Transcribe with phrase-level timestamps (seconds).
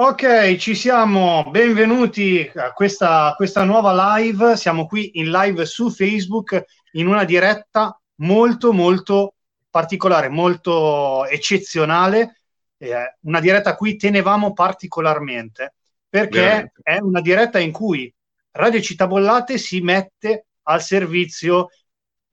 [0.00, 4.56] Ok, ci siamo, benvenuti a questa, questa, nuova live.
[4.56, 9.34] Siamo qui in live su Facebook in una diretta molto, molto
[9.68, 12.42] particolare, molto eccezionale.
[12.76, 15.74] Eh, una diretta a cui tenevamo particolarmente
[16.08, 16.80] perché Veramente.
[16.84, 18.14] è una diretta in cui
[18.52, 21.70] Radio Città Bollate si mette al servizio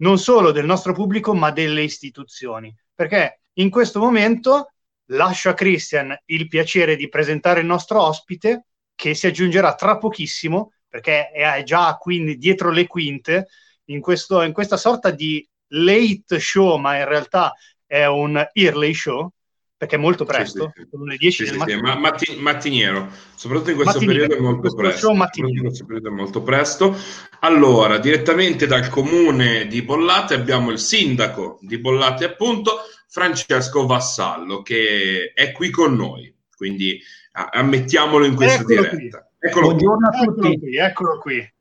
[0.02, 2.72] non solo del nostro pubblico ma delle istituzioni.
[2.94, 4.70] Perché in questo momento
[5.08, 10.74] lascio a Christian il piacere di presentare il nostro ospite che si aggiungerà tra pochissimo
[10.88, 13.48] perché è già quindi dietro le quinte
[13.86, 17.54] in, questo, in questa sorta di late show ma in realtà
[17.86, 19.30] è un early show
[19.78, 21.82] perché è molto presto, sì, sì, sono le 10 sì, del mattino.
[21.82, 25.12] Ma matti, mattiniero, soprattutto in questo mattiniero, periodo è molto presto.
[25.12, 26.98] In questo periodo è molto presto.
[27.42, 32.80] Allora, direttamente dal comune di Bollate abbiamo il sindaco di Bollate, appunto,
[33.16, 37.00] Francesco Vassallo, che è qui con noi, quindi
[37.32, 39.30] ammettiamolo in questa eccolo diretta.
[39.40, 40.20] Eccolo Buongiorno qui.
[40.20, 41.54] a tutti, eccolo qui, eccolo qui.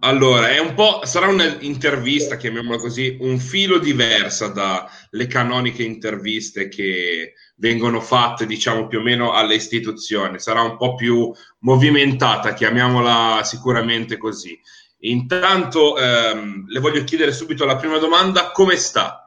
[0.00, 7.34] Allora, è un po', sarà un'intervista, chiamiamola così, un filo diversa dalle canoniche interviste che
[7.58, 10.40] vengono fatte, diciamo, più o meno alle istituzioni.
[10.40, 14.58] Sarà un po' più movimentata, chiamiamola sicuramente così.
[15.02, 19.24] Intanto ehm, le voglio chiedere subito la prima domanda, come sta?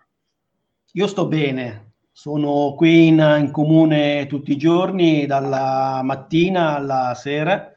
[0.95, 7.73] Io sto bene, sono qui in, in, comune tutti i giorni, dalla mattina alla sera.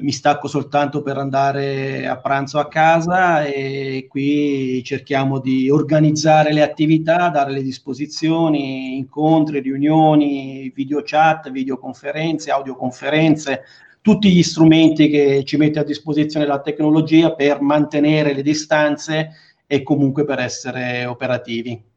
[0.00, 6.62] Mi stacco soltanto per andare a pranzo a casa e qui cerchiamo di organizzare le
[6.62, 13.62] attività, dare le disposizioni, incontri, riunioni, video chat, videoconferenze, audioconferenze,
[14.00, 19.82] tutti gli strumenti che ci mette a disposizione la tecnologia per mantenere le distanze e
[19.82, 21.92] comunque per essere operativi.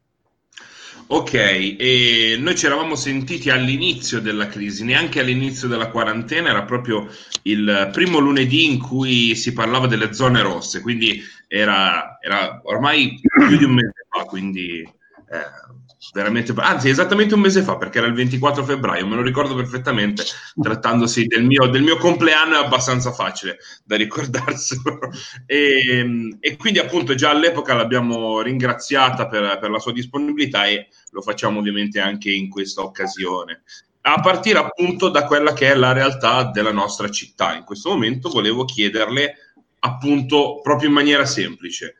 [1.10, 7.08] Ok, e noi ci eravamo sentiti all'inizio della crisi, neanche all'inizio della quarantena, era proprio
[7.44, 13.56] il primo lunedì in cui si parlava delle zone rosse, quindi era, era ormai più
[13.56, 18.14] di un mese fa, quindi eh, veramente, anzi esattamente un mese fa perché era il
[18.14, 20.24] 24 febbraio, me lo ricordo perfettamente,
[20.60, 24.98] trattandosi del mio, del mio compleanno è abbastanza facile da ricordarselo
[25.46, 31.20] e, e, quindi appunto già all'epoca l'abbiamo ringraziata per, per la sua disponibilità e lo
[31.20, 33.62] facciamo ovviamente anche in questa occasione
[34.02, 37.54] a partire appunto da quella che è la realtà della nostra città.
[37.54, 39.34] In questo momento volevo chiederle
[39.80, 41.94] appunto proprio in maniera semplice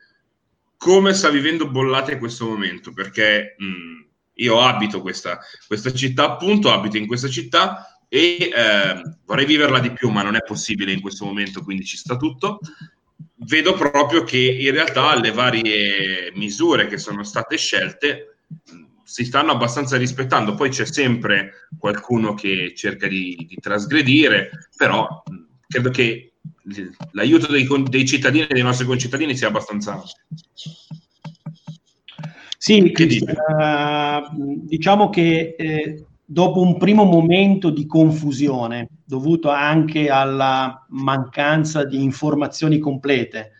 [0.79, 6.71] come sta vivendo Bollate in questo momento, perché mh, io abito questa, questa, città, appunto,
[6.71, 11.01] abito in questa città e eh, vorrei viverla di più, ma non è possibile in
[11.01, 12.59] questo momento, quindi ci sta tutto.
[13.35, 19.51] Vedo proprio che in realtà le varie misure che sono state scelte mh, si stanno
[19.51, 25.35] abbastanza rispettando, poi c'è sempre qualcuno che cerca di, di trasgredire, però mh,
[25.67, 26.28] credo che
[27.11, 30.01] l'aiuto dei, dei cittadini dei nostri concittadini sia abbastanza
[32.61, 41.85] sì, uh, diciamo che eh, dopo un primo momento di confusione dovuto anche alla mancanza
[41.85, 43.53] di informazioni complete,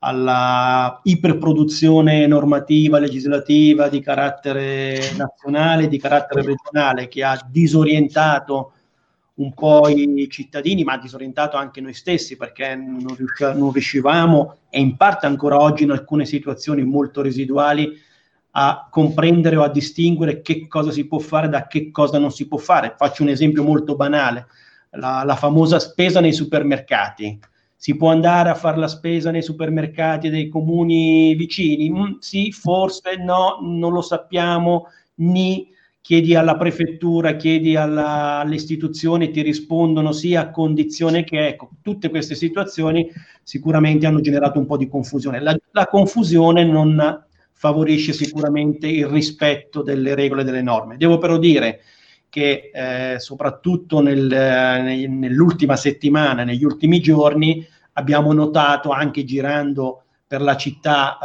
[0.00, 8.72] alla iperproduzione normativa, legislativa di carattere nazionale, di carattere regionale che ha disorientato
[9.40, 14.56] un po' i cittadini, ma ha disorientato anche noi stessi perché non, riusci- non riuscivamo
[14.68, 17.90] e in parte ancora oggi in alcune situazioni molto residuali
[18.52, 22.48] a comprendere o a distinguere che cosa si può fare da che cosa non si
[22.48, 22.94] può fare.
[22.96, 24.46] Faccio un esempio molto banale,
[24.90, 27.38] la, la famosa spesa nei supermercati.
[27.76, 31.90] Si può andare a fare la spesa nei supermercati dei comuni vicini?
[31.90, 35.66] Mm, sì, forse no, non lo sappiamo, ni
[36.00, 42.08] chiedi alla prefettura, chiedi alla, alle istituzioni, ti rispondono sì a condizione che, ecco, tutte
[42.08, 43.08] queste situazioni
[43.42, 45.40] sicuramente hanno generato un po' di confusione.
[45.40, 50.96] La, la confusione non favorisce sicuramente il rispetto delle regole e delle norme.
[50.96, 51.80] Devo però dire
[52.30, 54.26] che eh, soprattutto nel,
[55.08, 61.18] nell'ultima settimana, negli ultimi giorni, abbiamo notato anche girando per la città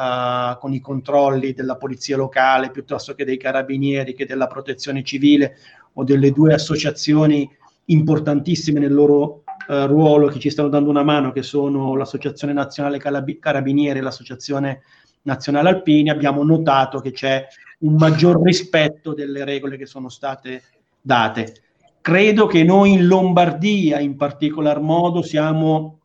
[0.56, 5.57] uh, con i controlli della polizia locale piuttosto che dei carabinieri che della protezione civile
[5.94, 7.48] o delle due associazioni
[7.86, 12.98] importantissime nel loro uh, ruolo che ci stanno dando una mano che sono l'Associazione Nazionale
[12.98, 14.81] Calab- Carabinieri e l'Associazione
[15.22, 17.46] Nazionale Alpini abbiamo notato che c'è
[17.81, 20.63] un maggior rispetto delle regole che sono state
[21.00, 21.62] date.
[22.01, 26.00] Credo che noi in Lombardia in particolar modo siamo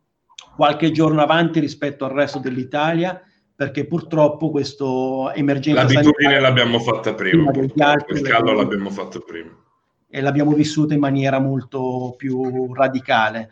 [0.61, 3.19] qualche giorno avanti rispetto al resto dell'Italia
[3.55, 9.49] perché purtroppo questo emergenza l'abitudine l'abbiamo fatta prima, prima il callo l'abbiamo fatto prima.
[10.07, 13.49] E l'abbiamo vissuta in maniera molto più radicale.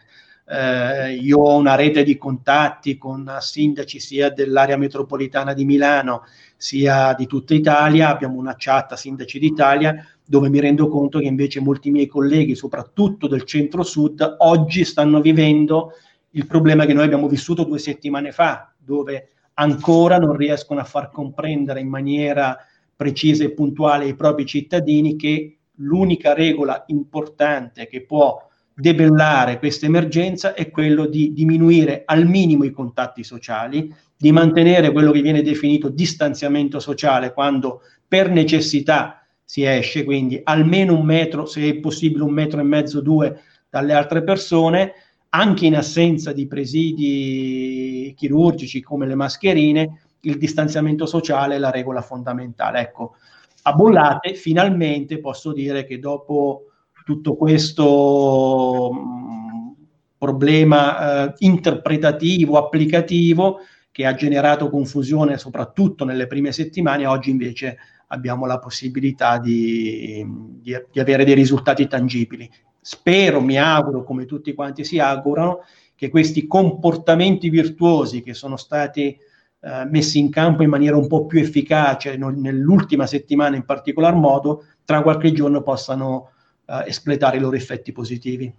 [0.48, 6.26] Eh, io ho una rete di contatti con sindaci sia dell'area metropolitana di Milano
[6.58, 11.26] sia di tutta Italia, abbiamo una chat a sindaci d'Italia dove mi rendo conto che
[11.26, 15.94] invece molti miei colleghi, soprattutto del centro-sud, oggi stanno vivendo
[16.32, 21.12] il problema che noi abbiamo vissuto due settimane fa, dove ancora non riescono a far
[21.12, 22.58] comprendere in maniera
[22.96, 30.54] precisa e puntuale ai propri cittadini che l'unica regola importante che può debellare questa emergenza
[30.54, 35.90] è quello di diminuire al minimo i contatti sociali, di mantenere quello che viene definito
[35.90, 42.32] distanziamento sociale quando per necessità si esce, quindi almeno un metro, se è possibile un
[42.32, 44.94] metro e mezzo, due dalle altre persone,
[45.30, 52.02] anche in assenza di presidi chirurgici come le mascherine, il distanziamento sociale è la regola
[52.02, 52.80] fondamentale.
[52.82, 53.16] Ecco,
[53.64, 56.64] a Bollate finalmente posso dire che dopo
[57.06, 59.70] tutto questo mm,
[60.18, 63.60] problema eh, interpretativo, applicativo,
[63.92, 67.78] che ha generato confusione soprattutto nelle prime settimane, oggi invece
[68.08, 70.26] abbiamo la possibilità di,
[70.62, 72.50] di, di avere dei risultati tangibili.
[72.92, 75.60] Spero, mi auguro, come tutti quanti si augurano,
[75.94, 79.16] che questi comportamenti virtuosi che sono stati
[79.62, 84.16] eh, messi in campo in maniera un po' più efficace no, nell'ultima settimana in particolar
[84.16, 86.32] modo, tra qualche giorno possano
[86.66, 88.52] eh, espletare i loro effetti positivi.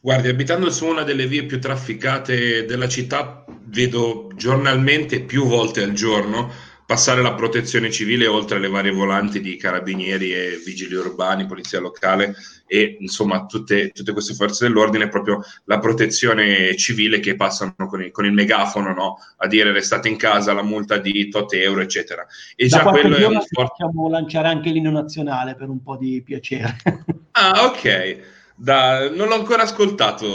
[0.00, 5.92] Guardi, abitando su una delle vie più trafficate della città, vedo giornalmente, più volte al
[5.92, 6.50] giorno,
[6.88, 12.34] passare la protezione civile oltre alle varie volanti di carabinieri e vigili urbani, polizia locale
[12.66, 18.10] e insomma tutte, tutte queste forze dell'ordine, proprio la protezione civile che passano con il,
[18.10, 19.18] con il megafono no?
[19.36, 22.26] a dire restate in casa, la multa di tot euro, eccetera.
[22.56, 23.84] E da già quello è un forte...
[23.84, 26.76] Possiamo lanciare anche l'inno nazionale per un po' di piacere.
[27.32, 28.18] Ah, ok.
[28.56, 29.10] Da...
[29.10, 30.26] non l'ho ancora ascoltato,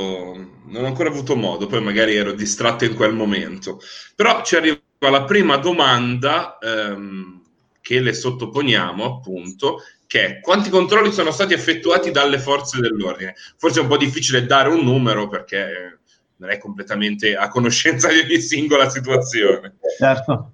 [0.67, 3.81] non ho ancora avuto modo, poi magari ero distratto in quel momento.
[4.15, 4.79] Però ci arriva
[5.09, 7.41] la prima domanda ehm,
[7.81, 13.35] che le sottoponiamo, appunto, che è quanti controlli sono stati effettuati dalle forze dell'ordine?
[13.57, 15.99] Forse è un po' difficile dare un numero perché
[16.37, 19.77] non è completamente a conoscenza di ogni singola situazione.
[19.97, 20.53] Certo.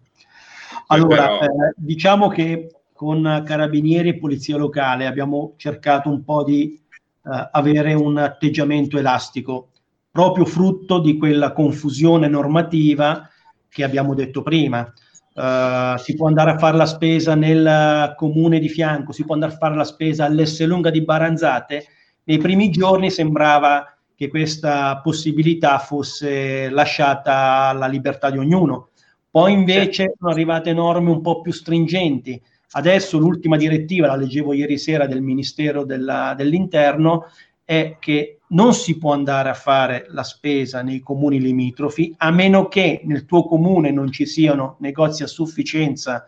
[0.87, 1.39] Allora, Però...
[1.41, 6.79] eh, diciamo che con carabinieri e polizia locale abbiamo cercato un po' di
[7.23, 9.69] eh, avere un atteggiamento elastico,
[10.11, 13.29] proprio frutto di quella confusione normativa
[13.69, 14.91] che abbiamo detto prima.
[15.33, 19.53] Uh, si può andare a fare la spesa nel comune di fianco, si può andare
[19.53, 21.85] a fare la spesa all'Esselunga di Baranzate.
[22.23, 28.89] Nei primi giorni sembrava che questa possibilità fosse lasciata alla libertà di ognuno.
[29.31, 32.41] Poi invece sono arrivate norme un po' più stringenti.
[32.71, 37.27] Adesso l'ultima direttiva, la leggevo ieri sera del Ministero della, dell'Interno,
[37.69, 42.67] è che non si può andare a fare la spesa nei comuni limitrofi a meno
[42.67, 46.25] che nel tuo comune non ci siano negozi a sufficienza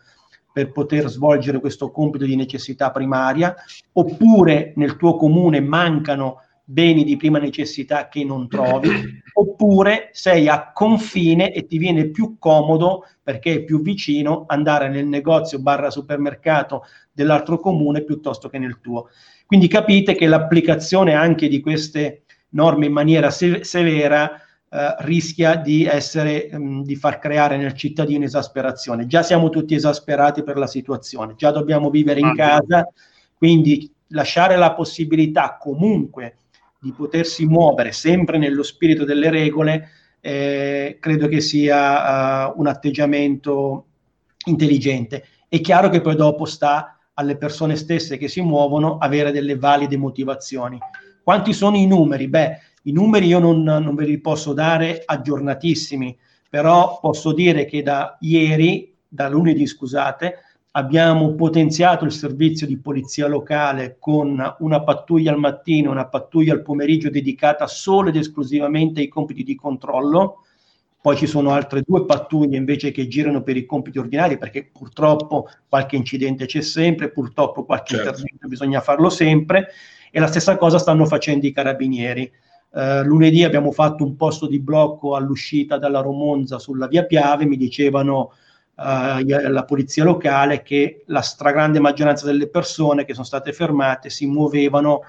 [0.54, 3.56] per poter svolgere questo compito di necessità primaria,
[3.94, 8.89] oppure nel tuo comune mancano beni di prima necessità che non trovi,
[9.33, 15.06] oppure sei a confine e ti viene più comodo perché è più vicino andare nel
[15.06, 19.09] negozio barra supermercato dell'altro comune piuttosto che nel tuo.
[19.45, 25.85] Quindi capite che l'applicazione anche di queste norme in maniera se- severa eh, rischia di,
[25.85, 29.07] essere, mh, mm, di far creare nel cittadino esasperazione.
[29.07, 32.87] Già siamo tutti esasperati per la situazione, già dobbiamo vivere in casa,
[33.37, 36.35] quindi lasciare la possibilità comunque
[36.81, 43.85] di potersi muovere sempre nello spirito delle regole, eh, credo che sia uh, un atteggiamento
[44.45, 45.26] intelligente.
[45.47, 49.95] È chiaro che poi dopo sta alle persone stesse che si muovono avere delle valide
[49.95, 50.80] motivazioni.
[51.23, 52.28] Quanti sono i numeri?
[52.28, 56.18] Beh, i numeri io non, non ve li posso dare aggiornatissimi,
[56.50, 60.35] però posso dire che da ieri, da lunedì scusate,
[60.71, 66.54] abbiamo potenziato il servizio di polizia locale con una pattuglia al mattino, e una pattuglia
[66.54, 70.44] al pomeriggio dedicata solo ed esclusivamente ai compiti di controllo
[71.01, 75.49] poi ci sono altre due pattuglie invece che girano per i compiti ordinari perché purtroppo
[75.68, 78.09] qualche incidente c'è sempre, purtroppo qualche certo.
[78.09, 79.69] intervento bisogna farlo sempre
[80.11, 82.31] e la stessa cosa stanno facendo i carabinieri.
[82.69, 87.57] Uh, lunedì abbiamo fatto un posto di blocco all'uscita dalla Romonza sulla via Piave, mi
[87.57, 88.33] dicevano
[88.81, 94.26] uh, la polizia locale che la stragrande maggioranza delle persone che sono state fermate si
[94.26, 95.04] muovevano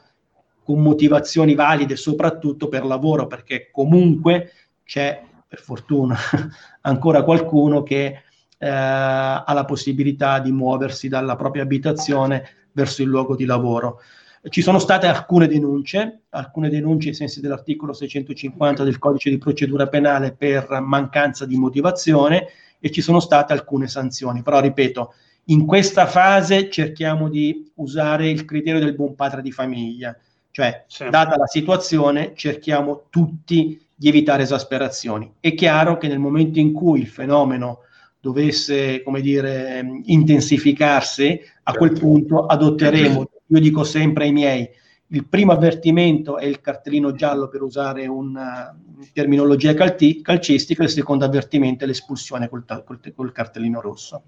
[0.64, 4.52] con motivazioni valide soprattutto per lavoro perché comunque
[4.84, 6.16] c'è per fortuna,
[6.82, 8.22] ancora qualcuno che
[8.56, 14.00] eh, ha la possibilità di muoversi dalla propria abitazione verso il luogo di lavoro.
[14.48, 19.88] Ci sono state alcune denunce, alcune denunce ai sensi dell'articolo 650 del codice di procedura
[19.88, 22.46] penale per mancanza di motivazione
[22.84, 24.42] e ci sono state alcune sanzioni.
[24.42, 30.16] Però, ripeto, in questa fase cerchiamo di usare il criterio del buon padre di famiglia,
[30.50, 31.08] cioè, sì.
[31.08, 35.32] data la situazione, cerchiamo tutti di evitare esasperazioni.
[35.38, 37.82] È chiaro che nel momento in cui il fenomeno
[38.20, 42.04] dovesse, come dire, intensificarsi, a quel certo.
[42.04, 44.68] punto adotteremo io dico sempre ai miei,
[45.12, 48.74] il primo avvertimento è il cartellino giallo per usare una
[49.12, 54.22] terminologia calti, calcistica, il secondo avvertimento è l'espulsione col, col, col cartellino rosso.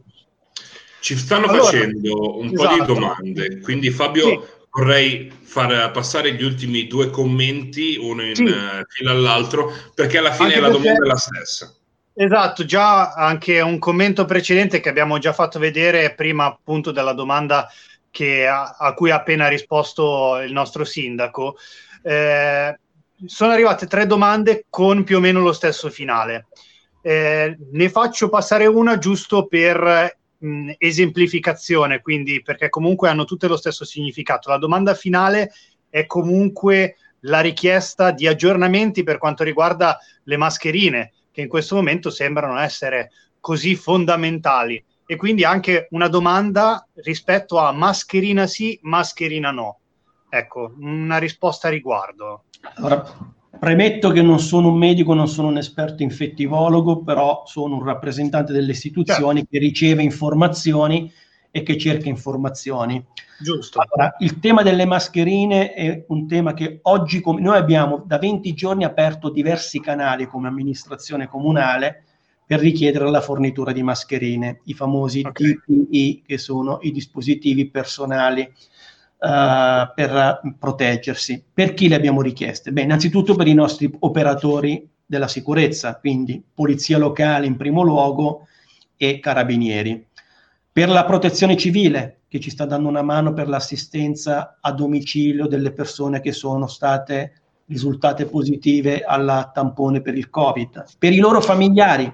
[1.00, 2.62] Ci stanno allora, facendo un esatto.
[2.62, 2.92] po' di esatto.
[2.92, 4.40] domande, quindi Fabio sì.
[4.70, 8.44] vorrei far passare gli ultimi due commenti, uno in sì.
[8.44, 11.74] uh, fila all'altro, perché alla fine anche la domanda è la stessa.
[12.16, 17.68] Esatto, già anche un commento precedente che abbiamo già fatto vedere prima appunto della domanda
[18.22, 21.56] a, a, cui ha appena risposto il nostro sindaco.
[22.02, 22.78] Eh,
[23.26, 26.46] sono arrivate tre domande con più o meno lo stesso finale.
[27.02, 33.56] Eh, ne faccio passare una giusto per mh, esemplificazione, quindi perché comunque hanno tutte lo
[33.56, 34.50] stesso significato.
[34.50, 35.52] La domanda finale
[35.88, 42.10] è comunque la richiesta di aggiornamenti per quanto riguarda le mascherine, che in questo momento
[42.10, 49.78] sembrano essere così fondamentali e quindi anche una domanda rispetto a mascherina sì, mascherina no.
[50.28, 52.44] Ecco, una risposta a riguardo.
[52.76, 53.04] Allora,
[53.58, 58.52] premetto che non sono un medico, non sono un esperto infettivologo, però sono un rappresentante
[58.52, 59.50] delle istituzioni certo.
[59.50, 61.12] che riceve informazioni
[61.50, 63.04] e che cerca informazioni.
[63.38, 63.80] Giusto.
[63.80, 68.84] Allora, il tema delle mascherine è un tema che oggi, noi abbiamo da 20 giorni
[68.84, 72.04] aperto diversi canali come amministrazione comunale
[72.46, 75.58] per richiedere la fornitura di mascherine, i famosi okay.
[75.66, 81.42] DPI, che sono i dispositivi personali uh, per proteggersi.
[81.52, 82.72] Per chi le abbiamo richieste?
[82.72, 88.46] Beh, innanzitutto per i nostri operatori della sicurezza, quindi polizia locale in primo luogo
[88.96, 90.06] e carabinieri.
[90.70, 95.72] Per la protezione civile, che ci sta dando una mano per l'assistenza a domicilio delle
[95.72, 100.84] persone che sono state risultate positive al tampone per il Covid.
[100.98, 102.12] Per i loro familiari,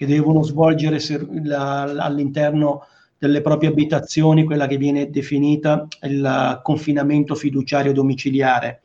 [0.00, 0.98] che devono svolgere
[1.98, 2.86] all'interno
[3.18, 8.80] delle proprie abitazioni quella che viene definita il confinamento fiduciario domiciliare.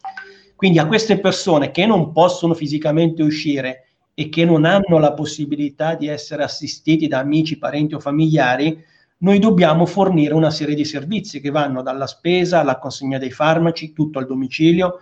[0.57, 5.95] Quindi a queste persone che non possono fisicamente uscire e che non hanno la possibilità
[5.95, 8.77] di essere assistiti da amici, parenti o familiari,
[9.19, 13.93] noi dobbiamo fornire una serie di servizi che vanno dalla spesa alla consegna dei farmaci,
[13.93, 14.97] tutto al domicilio,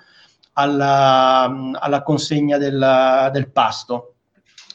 [0.53, 4.12] alla, alla consegna del, del pasto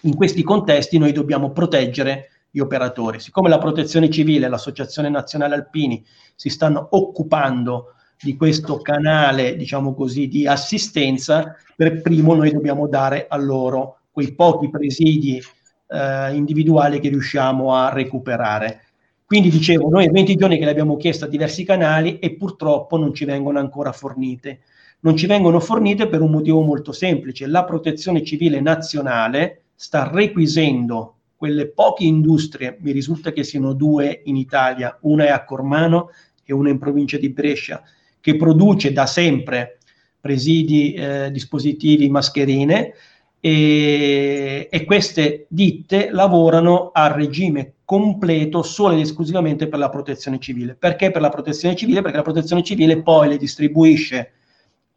[0.02, 3.20] in questi contesti noi dobbiamo proteggere gli operatori.
[3.20, 9.94] Siccome la protezione civile e l'Associazione Nazionale Alpini si stanno occupando di questo canale, diciamo
[9.94, 15.40] così, di assistenza, per primo noi dobbiamo dare a loro quei pochi presidi
[15.88, 18.82] eh, individuali che riusciamo a recuperare.
[19.24, 23.12] Quindi dicevo, noi 20 giorni che le abbiamo chiesto a diversi canali e purtroppo non
[23.14, 24.60] ci vengono ancora fornite.
[25.00, 27.46] Non ci vengono fornite per un motivo molto semplice.
[27.46, 34.34] La protezione civile nazionale, sta requisendo quelle poche industrie, mi risulta che siano due in
[34.34, 36.10] Italia, una è a Cormano
[36.44, 37.80] e una in provincia di Brescia,
[38.20, 39.78] che produce da sempre
[40.20, 42.92] presidi, eh, dispositivi, mascherine
[43.38, 50.74] e, e, queste ditte lavorano a regime completo solo ed esclusivamente per la protezione civile.
[50.74, 52.02] Perché per la protezione civile?
[52.02, 54.32] Perché la protezione civile poi le distribuisce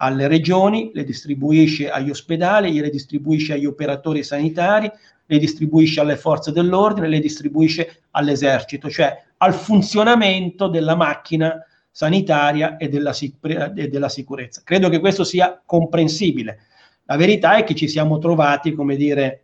[0.03, 4.91] alle regioni, le distribuisce agli ospedali, le distribuisce agli operatori sanitari,
[5.27, 12.89] le distribuisce alle forze dell'ordine, le distribuisce all'esercito, cioè al funzionamento della macchina sanitaria e
[12.89, 14.61] della, e della sicurezza.
[14.63, 16.61] Credo che questo sia comprensibile.
[17.05, 19.43] La verità è che ci siamo trovati, come dire,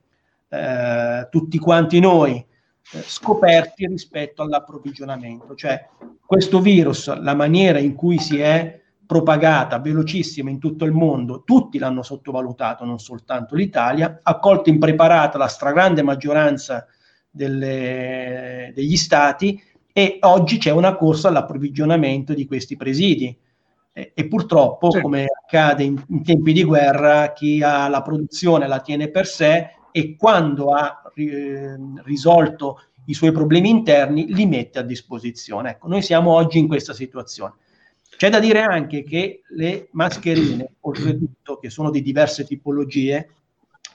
[0.50, 5.88] eh, tutti quanti noi, eh, scoperti rispetto all'approvvigionamento, cioè
[6.26, 11.80] questo virus, la maniera in cui si è propagata velocissima in tutto il mondo, tutti
[11.80, 16.86] l'hanno sottovalutato, non soltanto l'Italia, ha colto impreparata la stragrande maggioranza
[17.32, 19.60] delle, degli stati
[19.94, 23.36] e oggi c'è una corsa all'approvvigionamento di questi presidi.
[23.94, 25.02] E, e purtroppo, sì.
[25.02, 29.70] come accade in, in, tempi di guerra, chi ha la produzione la tiene per sé
[29.92, 35.72] e quando ha eh, risolto i suoi problemi interni li mette a disposizione.
[35.72, 37.54] Ecco, noi siamo oggi in questa situazione.
[38.18, 43.30] C'è da dire anche che le mascherine, oltretutto, che sono di diverse tipologie,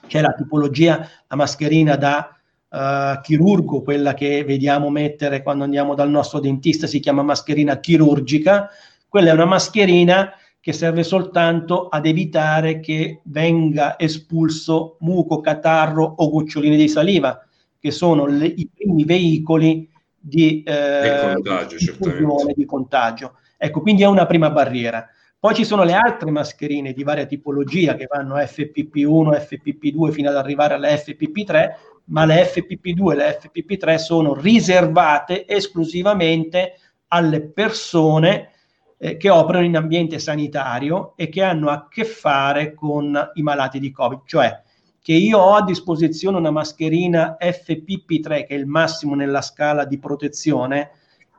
[0.07, 2.33] c'è la tipologia, la mascherina da
[2.69, 8.69] uh, chirurgo, quella che vediamo mettere quando andiamo dal nostro dentista, si chiama mascherina chirurgica,
[9.13, 16.29] Quella è una mascherina che serve soltanto ad evitare che venga espulso muco, catarro o
[16.31, 17.45] goccioline di saliva,
[17.77, 19.87] che sono le, i primi veicoli
[20.17, 23.37] di, eh, contagio, di, di contagio.
[23.65, 25.07] Ecco, quindi è una prima barriera.
[25.39, 30.35] Poi ci sono le altre mascherine di varia tipologia che vanno FPP1, FPP2 fino ad
[30.35, 31.69] arrivare alle FPP3,
[32.07, 36.73] ma le FPP2 e le FPP3 sono riservate esclusivamente
[37.07, 38.51] alle persone
[38.97, 43.79] eh, che operano in ambiente sanitario e che hanno a che fare con i malati
[43.79, 44.61] di Covid, cioè
[45.01, 49.99] che io ho a disposizione una mascherina FPP3 che è il massimo nella scala di
[49.99, 50.91] protezione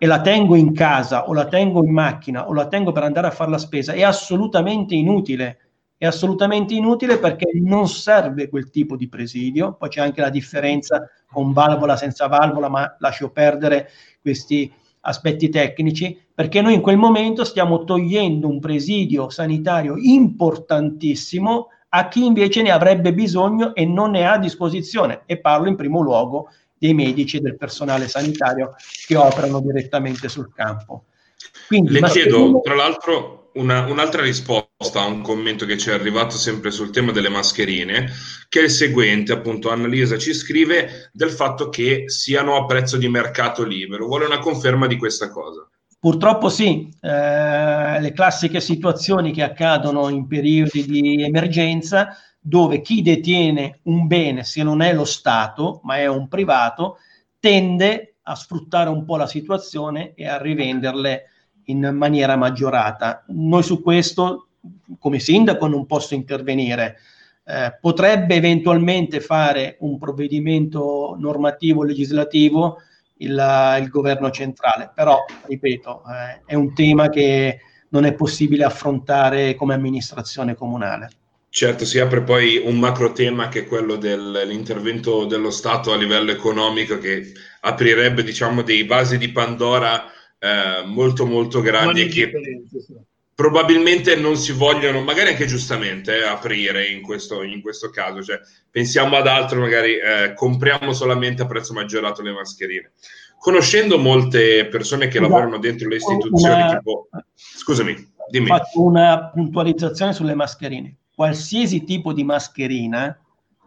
[0.04, 3.28] e la tengo in casa o la tengo in macchina o la tengo per andare
[3.28, 5.60] a fare la spesa è assolutamente inutile.
[5.96, 9.72] È assolutamente inutile perché non serve quel tipo di presidio.
[9.72, 13.88] Poi c'è anche la differenza con valvola senza valvola, ma lascio perdere
[14.20, 14.70] questi
[15.00, 22.26] aspetti tecnici, perché noi in quel momento stiamo togliendo un presidio sanitario importantissimo a chi
[22.26, 25.22] invece ne avrebbe bisogno e non ne ha a disposizione.
[25.24, 28.74] E parlo in primo luogo dei medici e del personale sanitario
[29.06, 31.04] che operano direttamente sul campo.
[31.66, 36.36] Quindi, Le chiedo, tra l'altro, una, un'altra risposta a un commento che ci è arrivato
[36.36, 38.10] sempre sul tema delle mascherine,
[38.48, 43.08] che è il seguente, appunto, Annalisa ci scrive del fatto che siano a prezzo di
[43.08, 45.68] mercato libero, vuole una conferma di questa cosa.
[45.98, 52.14] Purtroppo sì, eh, le classiche situazioni che accadono in periodi di emergenza
[52.46, 56.98] dove chi detiene un bene, se non è lo Stato, ma è un privato,
[57.40, 61.22] tende a sfruttare un po' la situazione e a rivenderle
[61.64, 63.24] in maniera maggiorata.
[63.28, 64.48] Noi su questo,
[64.98, 66.98] come sindaco, non posso intervenire.
[67.46, 72.76] Eh, potrebbe eventualmente fare un provvedimento normativo legislativo
[73.18, 79.54] il, il governo centrale, però, ripeto, eh, è un tema che non è possibile affrontare
[79.54, 81.08] come amministrazione comunale.
[81.54, 86.32] Certo, si apre poi un macro tema che è quello dell'intervento dello Stato a livello
[86.32, 90.04] economico che aprirebbe, diciamo, dei vasi di Pandora
[90.36, 92.32] eh, molto molto grandi e che
[93.32, 98.20] probabilmente non si vogliono, magari anche giustamente, eh, aprire in questo, in questo, caso.
[98.20, 102.90] Cioè, pensiamo ad altro, magari eh, compriamo solamente a prezzo maggiorato le mascherine.
[103.38, 106.78] Conoscendo molte persone che lavorano dentro le istituzioni, una...
[106.78, 107.08] tipo...
[107.32, 107.94] scusami,
[108.28, 108.48] dimmi.
[108.48, 113.18] Faccio una puntualizzazione sulle mascherine qualsiasi tipo di mascherina,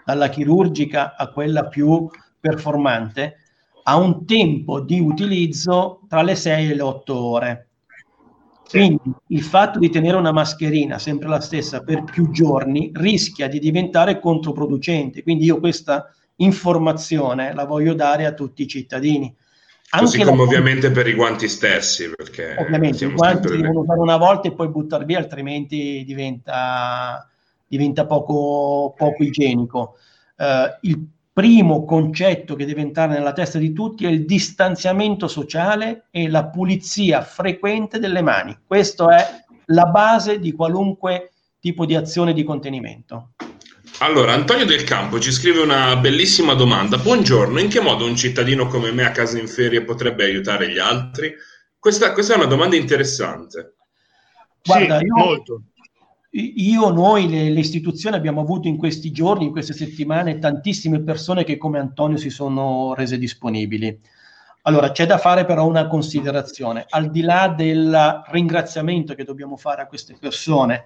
[0.04, 3.38] dalla chirurgica a quella più performante,
[3.84, 7.68] ha un tempo di utilizzo tra le 6 e le 8 ore.
[8.70, 13.60] Quindi il fatto di tenere una mascherina sempre la stessa per più giorni rischia di
[13.60, 15.24] diventare controproducente.
[15.24, 19.34] Quindi io questa informazione la voglio dare a tutti i cittadini.
[19.90, 20.44] Anche Così come la...
[20.44, 24.68] ovviamente per i guanti stessi, perché ovviamente i guanti devono usare una volta e poi
[24.68, 27.26] buttare via, altrimenti diventa
[27.68, 29.98] diventa poco, poco igienico.
[30.38, 36.08] Eh, il primo concetto che deve entrare nella testa di tutti è il distanziamento sociale
[36.10, 38.58] e la pulizia frequente delle mani.
[38.66, 43.34] Questa è la base di qualunque tipo di azione di contenimento.
[44.00, 46.98] Allora, Antonio Del Campo ci scrive una bellissima domanda.
[46.98, 50.80] Buongiorno, in che modo un cittadino come me a casa in ferie potrebbe aiutare gli
[50.80, 51.34] altri?
[51.78, 53.76] Questa, questa è una domanda interessante.
[54.64, 55.62] Guarda, sì, io, molto
[56.30, 61.44] io, noi, le, le, istituzioni abbiamo avuto in questi giorni, in queste settimane, tantissime persone
[61.44, 64.00] che come Antonio si sono rese disponibili.
[64.64, 66.86] Allora, c'è da fare però una considerazione.
[66.90, 70.84] Al di là del ringraziamento che dobbiamo fare a queste persone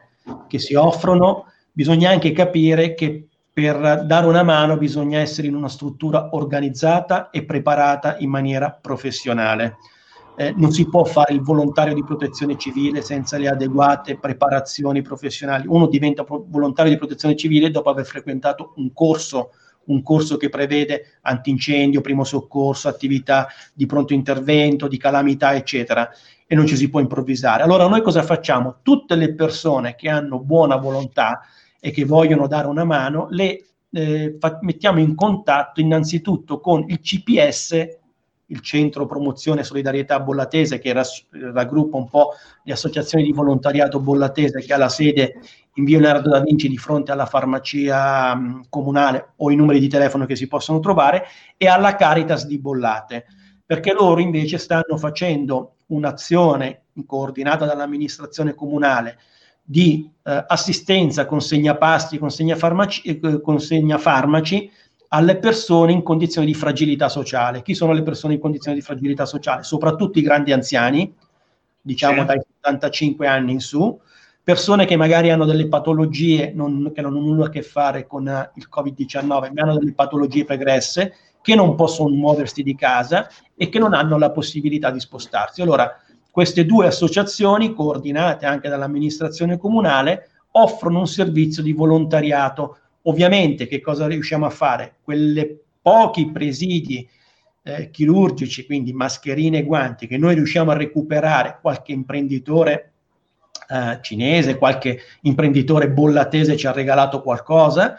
[0.47, 5.67] che si offrono, bisogna anche capire che per dare una mano bisogna essere in una
[5.67, 9.77] struttura organizzata e preparata in maniera professionale
[10.36, 15.65] eh, non si può fare il volontario di protezione civile senza le adeguate preparazioni professionali.
[15.67, 19.52] Uno diventa pro- volontario di protezione civile dopo aver frequentato un corso,
[19.86, 26.10] un corso che prevede antincendio, primo soccorso, attività di pronto intervento, di calamità, eccetera,
[26.48, 27.63] e non ci si può improvvisare.
[27.63, 28.78] Allora noi cosa facciamo?
[28.82, 31.41] Tutte le persone che hanno buona volontà
[31.80, 37.00] e che vogliono dare una mano, le eh, fa- mettiamo in contatto innanzitutto con il
[37.00, 38.00] CPS
[38.52, 42.34] il Centro Promozione Solidarietà Bollatese, che raggruppa un po'
[42.64, 45.40] le associazioni di volontariato bollatese, che ha la sede
[45.76, 49.88] in via Leonardo da Vinci di fronte alla farmacia mh, comunale o i numeri di
[49.88, 51.24] telefono che si possono trovare,
[51.58, 53.26] e alla Caritas di Bollate,
[53.66, 59.18] perché loro invece stanno facendo un'azione coordinata dall'amministrazione comunale
[59.64, 64.70] di eh, assistenza, consegna pasti, consegna farmaci, eh, consegna farmaci
[65.13, 67.62] alle persone in condizioni di fragilità sociale.
[67.62, 69.63] Chi sono le persone in condizioni di fragilità sociale?
[69.63, 71.13] Soprattutto i grandi anziani,
[71.82, 72.26] diciamo sì.
[72.28, 74.00] dai 75 anni in su,
[74.43, 78.24] persone che magari hanno delle patologie non, che non hanno nulla a che fare con
[78.56, 83.80] il Covid-19, ma hanno delle patologie pregresse, che non possono muoversi di casa e che
[83.80, 85.62] non hanno la possibilità di spostarsi.
[85.62, 85.93] Allora,
[86.30, 92.78] queste due associazioni, coordinate anche dall'amministrazione comunale, offrono un servizio di volontariato.
[93.04, 94.98] Ovviamente, che cosa riusciamo a fare?
[95.02, 97.08] Quelle pochi presidi
[97.64, 102.94] eh, chirurgici, quindi mascherine e guanti, che noi riusciamo a recuperare, qualche imprenditore
[103.68, 107.98] eh, cinese, qualche imprenditore bollatese ci ha regalato qualcosa,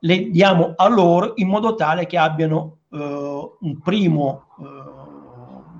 [0.00, 2.96] le diamo a loro in modo tale che abbiano eh,
[3.60, 4.64] un primo, eh,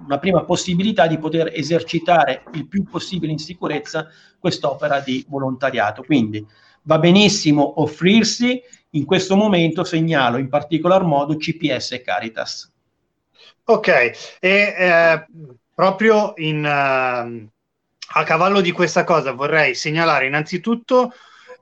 [0.05, 6.03] una prima possibilità di poter esercitare il più possibile in sicurezza quest'opera di volontariato.
[6.03, 6.47] Quindi
[6.91, 8.61] va benissimo offrirsi,
[8.95, 12.73] in questo momento segnalo in particolar modo CPS e Caritas.
[13.67, 15.27] Ok, e eh,
[15.73, 17.49] proprio in, uh,
[18.19, 21.13] a cavallo di questa cosa vorrei segnalare innanzitutto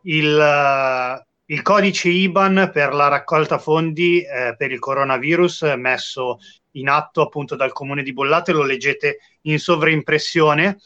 [0.05, 6.39] il, uh, il codice IBAN per la raccolta fondi eh, per il coronavirus messo
[6.73, 10.79] in atto appunto dal comune di Bollate, lo leggete in sovraimpressione.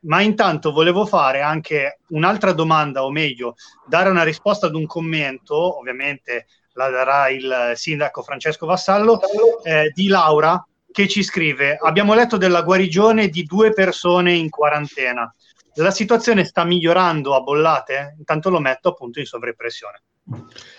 [0.00, 3.56] Ma intanto volevo fare anche un'altra domanda, o meglio,
[3.86, 9.20] dare una risposta ad un commento, ovviamente la darà il sindaco Francesco Vassallo,
[9.64, 15.32] eh, di Laura, che ci scrive: Abbiamo letto della guarigione di due persone in quarantena.
[15.74, 18.14] La situazione sta migliorando a bollate?
[18.18, 20.02] Intanto lo metto appunto in sovrappressione.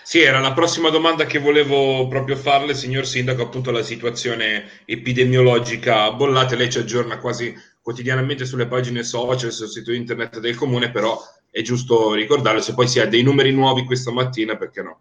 [0.02, 6.04] Sì, era la prossima domanda che volevo proprio farle, signor Sindaco, appunto la situazione epidemiologica
[6.04, 6.54] a bollate.
[6.54, 11.18] Lei ci aggiorna quasi quotidianamente sulle pagine social, sul sito internet del comune, però
[11.50, 14.98] è giusto ricordarlo, se poi si ha dei numeri nuovi questa mattina, perché no?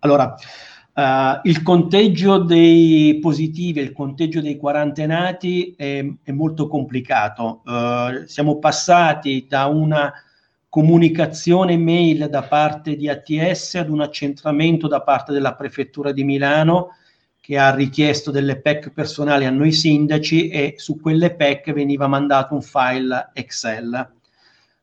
[0.00, 0.34] Allora,
[0.92, 7.62] Uh, il conteggio dei positivi, il conteggio dei quarantenati è, è molto complicato.
[7.64, 10.12] Uh, siamo passati da una
[10.68, 16.96] comunicazione mail da parte di ATS ad un accentramento da parte della Prefettura di Milano
[17.40, 22.54] che ha richiesto delle PEC personali a noi sindaci e su quelle PEC veniva mandato
[22.54, 24.18] un file Excel.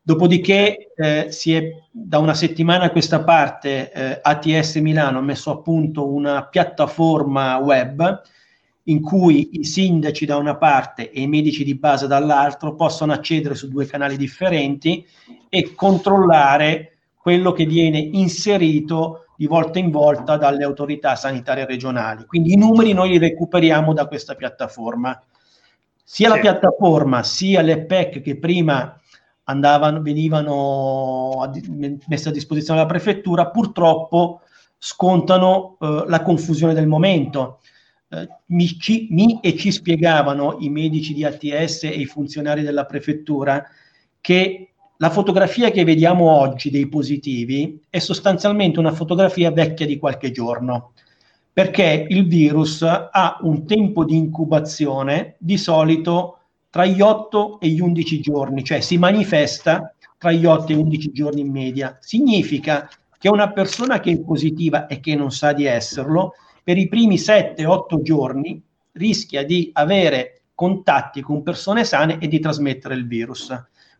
[0.01, 5.59] Dopodiché eh, è da una settimana a questa parte eh, ATS Milano ha messo a
[5.59, 8.21] punto una piattaforma web
[8.83, 13.55] in cui i sindaci da una parte e i medici di base dall'altro possono accedere
[13.55, 15.05] su due canali differenti
[15.49, 22.25] e controllare quello che viene inserito di volta in volta dalle autorità sanitarie regionali.
[22.25, 25.21] Quindi i numeri noi li recuperiamo da questa piattaforma.
[26.03, 26.35] Sia sì.
[26.35, 28.99] la piattaforma sia le PEC che prima
[29.43, 31.51] andavano, venivano a,
[32.07, 34.41] messe a disposizione della prefettura, purtroppo
[34.79, 37.59] scontano eh, la confusione del momento.
[38.09, 42.85] Eh, mi, ci, mi, e ci spiegavano i medici di ATS e i funzionari della
[42.85, 43.63] prefettura
[44.19, 50.31] che la fotografia che vediamo oggi dei positivi è sostanzialmente una fotografia vecchia di qualche
[50.31, 50.93] giorno,
[51.53, 57.79] perché il virus ha un tempo di incubazione di solito tra gli 8 e gli
[57.79, 61.97] 11 giorni, cioè si manifesta tra gli 8 e gli 11 giorni in media.
[61.99, 66.33] Significa che una persona che è positiva e che non sa di esserlo,
[66.63, 68.61] per i primi 7-8 giorni
[68.93, 73.55] rischia di avere contatti con persone sane e di trasmettere il virus.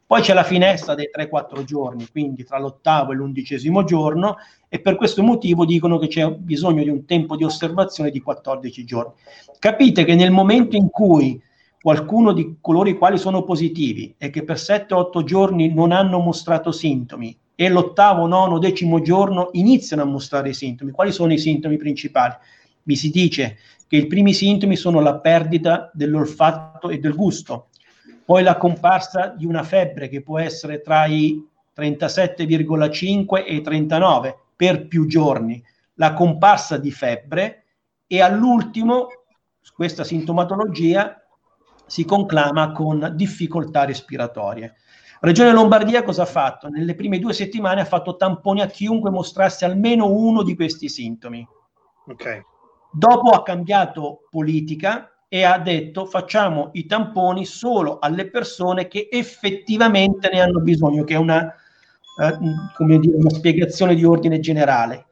[0.08, 4.38] Poi c'è la finestra dei 3-4 giorni, quindi tra l'ottavo e l'undicesimo giorno,
[4.70, 8.86] e per questo motivo dicono che c'è bisogno di un tempo di osservazione di 14
[8.86, 9.12] giorni.
[9.60, 11.42] Capite che nel momento in cui
[11.82, 16.72] qualcuno di coloro i quali sono positivi e che per 7-8 giorni non hanno mostrato
[16.72, 20.92] sintomi e l'ottavo, nono, decimo giorno iniziano a mostrare i sintomi.
[20.92, 22.34] Quali sono i sintomi principali?
[22.84, 27.68] Mi si dice che i primi sintomi sono la perdita dell'olfatto e del gusto,
[28.28, 31.42] poi la comparsa di una febbre che può essere tra i
[31.74, 35.64] 37,5 e i 39 per più giorni,
[35.94, 37.64] la comparsa di febbre
[38.06, 39.08] e all'ultimo
[39.74, 41.26] questa sintomatologia
[41.86, 44.76] si conclama con difficoltà respiratorie.
[45.22, 46.68] Regione Lombardia cosa ha fatto?
[46.68, 51.48] Nelle prime due settimane ha fatto tamponi a chiunque mostrasse almeno uno di questi sintomi.
[52.06, 52.44] Okay.
[52.92, 60.30] Dopo ha cambiato politica e ha detto facciamo i tamponi solo alle persone che effettivamente
[60.32, 61.54] ne hanno bisogno, che è una,
[62.22, 62.38] eh,
[63.00, 65.06] dire, una spiegazione di ordine generale.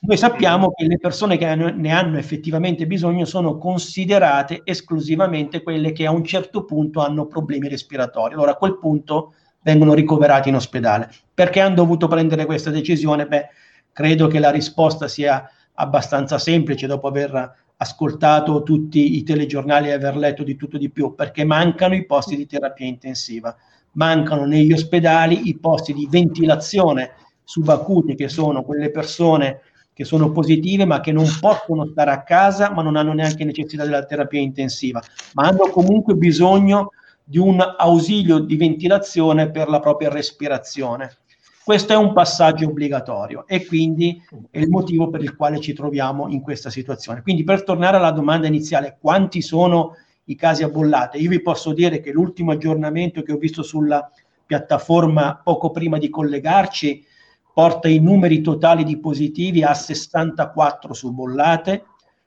[0.00, 6.04] Noi sappiamo che le persone che ne hanno effettivamente bisogno sono considerate esclusivamente quelle che
[6.04, 8.34] a un certo punto hanno problemi respiratori.
[8.34, 11.10] Allora a quel punto vengono ricoverati in ospedale.
[11.32, 13.26] Perché hanno dovuto prendere questa decisione?
[13.26, 13.48] Beh,
[13.92, 20.16] credo che la risposta sia abbastanza semplice dopo aver ascoltato tutti i telegiornali e aver
[20.16, 23.54] letto di tutto di più, perché mancano i posti di terapia intensiva,
[23.92, 27.12] mancano negli ospedali i posti di ventilazione
[27.44, 29.60] subacuti, che sono quelle persone
[29.96, 33.82] che sono positive ma che non possono stare a casa, ma non hanno neanche necessità
[33.82, 36.90] della terapia intensiva, ma hanno comunque bisogno
[37.24, 41.16] di un ausilio di ventilazione per la propria respirazione.
[41.66, 46.28] Questo è un passaggio obbligatorio e quindi è il motivo per il quale ci troviamo
[46.28, 47.22] in questa situazione.
[47.22, 51.18] Quindi per tornare alla domanda iniziale, quanti sono i casi a bollate?
[51.18, 54.08] Io vi posso dire che l'ultimo aggiornamento che ho visto sulla
[54.46, 57.04] piattaforma poco prima di collegarci
[57.52, 61.84] porta i numeri totali di positivi a 64 su bollate,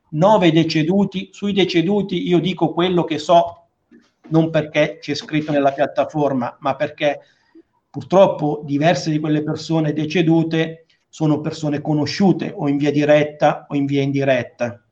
[0.10, 1.30] 9 deceduti.
[1.32, 3.67] Sui deceduti io dico quello che so,
[4.32, 7.21] non perché c'è scritto nella piattaforma, ma perché
[7.89, 13.86] Purtroppo diverse di quelle persone decedute sono persone conosciute o in via diretta o in
[13.86, 14.84] via indiretta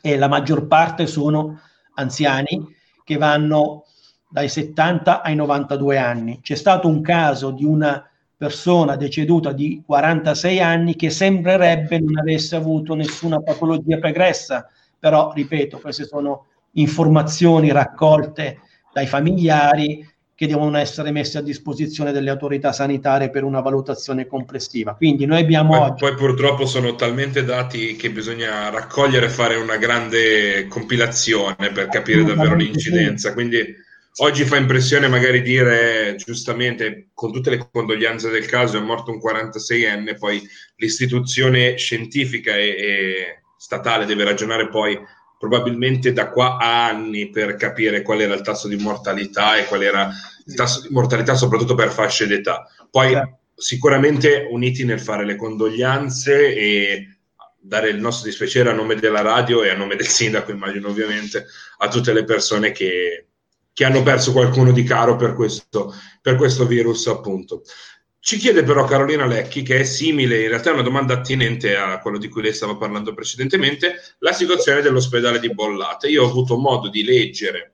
[0.00, 1.60] e la maggior parte sono
[1.94, 2.66] anziani
[3.04, 3.84] che vanno
[4.28, 6.40] dai 70 ai 92 anni.
[6.40, 8.04] C'è stato un caso di una
[8.36, 15.78] persona deceduta di 46 anni che sembrerebbe non avesse avuto nessuna patologia pregressa, però ripeto,
[15.78, 18.58] queste sono informazioni raccolte
[18.92, 20.04] dai familiari
[20.42, 24.96] che devono essere messe a disposizione delle autorità sanitarie per una valutazione complessiva.
[24.96, 25.78] Quindi noi abbiamo...
[25.78, 26.04] Poi, oggi...
[26.04, 32.24] poi purtroppo sono talmente dati che bisogna raccogliere e fare una grande compilazione per capire
[32.24, 33.32] davvero l'incidenza.
[33.34, 33.72] Quindi
[34.16, 39.20] oggi fa impressione magari dire giustamente, con tutte le condoglianze del caso, è morto un
[39.24, 40.42] 46enne, poi
[40.74, 44.98] l'istituzione scientifica e, e statale deve ragionare poi
[45.38, 49.82] probabilmente da qua a anni per capire qual era il tasso di mortalità e qual
[49.82, 50.08] era
[50.54, 52.66] tasso di mortalità soprattutto per fasce d'età.
[52.90, 53.38] Poi certo.
[53.54, 57.16] sicuramente uniti nel fare le condoglianze e
[57.64, 61.46] dare il nostro dispiacere a nome della radio e a nome del sindaco, immagino ovviamente,
[61.78, 63.26] a tutte le persone che,
[63.72, 67.62] che hanno perso qualcuno di caro per questo, per questo virus, appunto.
[68.18, 71.98] Ci chiede però Carolina Lecchi, che è simile, in realtà è una domanda attinente a
[71.98, 76.08] quello di cui lei stava parlando precedentemente, la situazione dell'ospedale di Bollate.
[76.08, 77.71] Io ho avuto modo di leggere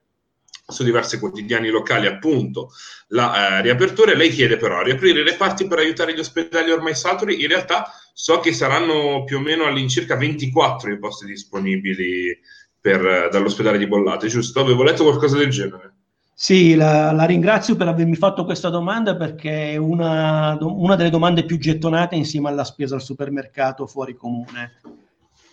[0.70, 2.72] su diversi quotidiani locali appunto
[3.08, 6.94] la eh, riapertura e lei chiede però riaprire le parti per aiutare gli ospedali ormai
[6.94, 7.40] saturi.
[7.40, 12.38] In realtà so che saranno più o meno all'incirca 24 i posti disponibili
[12.78, 14.60] per, eh, dall'ospedale di Bollate, giusto?
[14.60, 15.94] Avevo letto qualcosa del genere.
[16.34, 21.44] Sì, la, la, ringrazio per avermi fatto questa domanda perché è una, una, delle domande
[21.44, 24.80] più gettonate insieme alla spesa al supermercato fuori comune.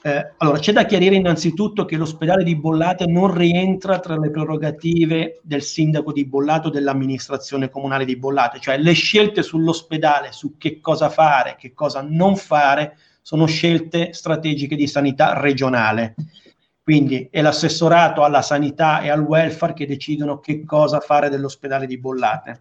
[0.05, 5.39] Eh, allora, c'è da chiarire innanzitutto che l'ospedale di Bollate non rientra tra le prerogative
[5.41, 10.79] del sindaco di Bollate o dell'amministrazione comunale di Bollate, cioè le scelte sull'ospedale, su che
[10.79, 16.13] cosa fare, che cosa non fare, sono scelte strategiche di sanità regionale.
[16.83, 21.97] Quindi è l'assessorato alla sanità e al welfare che decidono che cosa fare dell'ospedale di
[21.97, 22.59] Bollate.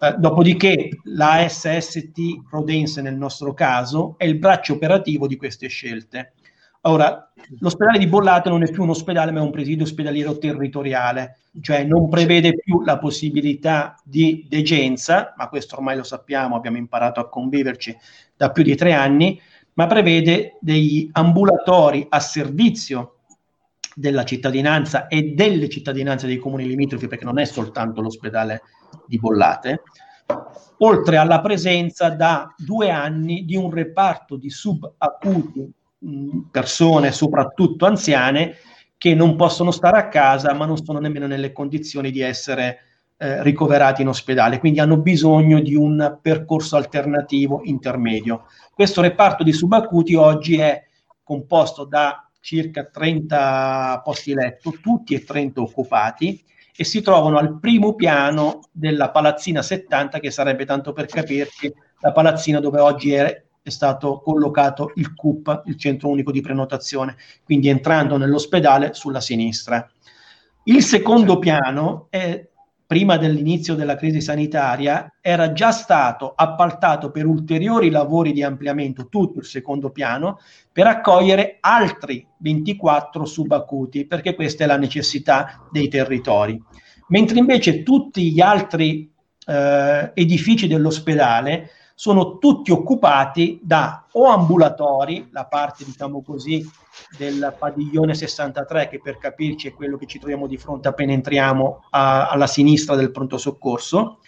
[0.00, 2.18] Eh, dopodiché la SST
[2.50, 6.34] Rodense nel nostro caso è il braccio operativo di queste scelte.
[6.82, 11.38] Ora, l'ospedale di Bollate non è più un ospedale ma è un presidio ospedaliero territoriale,
[11.60, 17.18] cioè non prevede più la possibilità di degenza, ma questo ormai lo sappiamo, abbiamo imparato
[17.18, 17.96] a conviverci
[18.36, 19.40] da più di tre anni,
[19.74, 23.14] ma prevede degli ambulatori a servizio
[23.94, 28.62] della cittadinanza e delle cittadinanze dei comuni limitrofi, perché non è soltanto l'ospedale
[29.04, 29.82] di Bollate,
[30.78, 35.72] oltre alla presenza da due anni di un reparto di subacuti,
[36.50, 38.56] persone soprattutto anziane,
[38.96, 42.78] che non possono stare a casa, ma non sono nemmeno nelle condizioni di essere
[43.16, 48.46] eh, ricoverati in ospedale, quindi hanno bisogno di un percorso alternativo intermedio.
[48.74, 50.84] Questo reparto di subacuti oggi è
[51.22, 56.44] composto da circa 30 posti letto, tutti e 30 occupati,
[56.76, 62.12] e si trovano al primo piano della palazzina 70, che sarebbe tanto per capirci la
[62.12, 67.68] palazzina dove oggi è, è stato collocato il CUP, il centro unico di prenotazione, quindi
[67.68, 69.88] entrando nell'ospedale sulla sinistra.
[70.64, 72.46] Il secondo piano è
[72.88, 79.40] prima dell'inizio della crisi sanitaria, era già stato appaltato per ulteriori lavori di ampliamento, tutto
[79.40, 80.38] il secondo piano,
[80.72, 86.58] per accogliere altri 24 subacuti, perché questa è la necessità dei territori.
[87.08, 89.12] Mentre invece tutti gli altri
[89.46, 96.64] eh, edifici dell'ospedale sono tutti occupati da o ambulatori, la parte diciamo così
[97.16, 101.86] del padiglione 63 che per capirci è quello che ci troviamo di fronte appena entriamo
[101.90, 104.20] a, alla sinistra del pronto soccorso,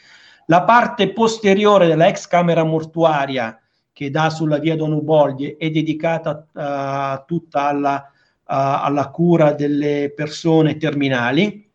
[0.46, 3.56] la parte posteriore della ex camera mortuaria
[3.92, 8.11] che dà sulla via Don Uboldi è dedicata uh, tutta alla
[8.52, 11.70] alla cura delle persone terminali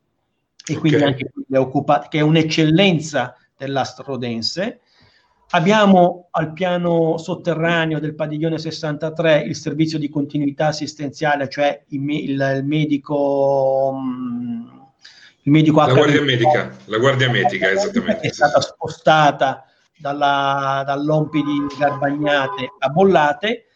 [0.67, 1.07] e quindi okay.
[1.07, 4.81] anche le occupate, che è un'eccellenza dell'astrodense.
[5.51, 12.53] Abbiamo al piano sotterraneo del padiglione 63 il servizio di continuità assistenziale, cioè il, il,
[12.57, 14.67] il medico mm,
[15.45, 18.27] il medico la guardia medica, la guardia medica, esattamente.
[18.27, 19.63] È stata spostata
[19.95, 23.67] dalla, dall'Ompi di Garbagnate a Bollate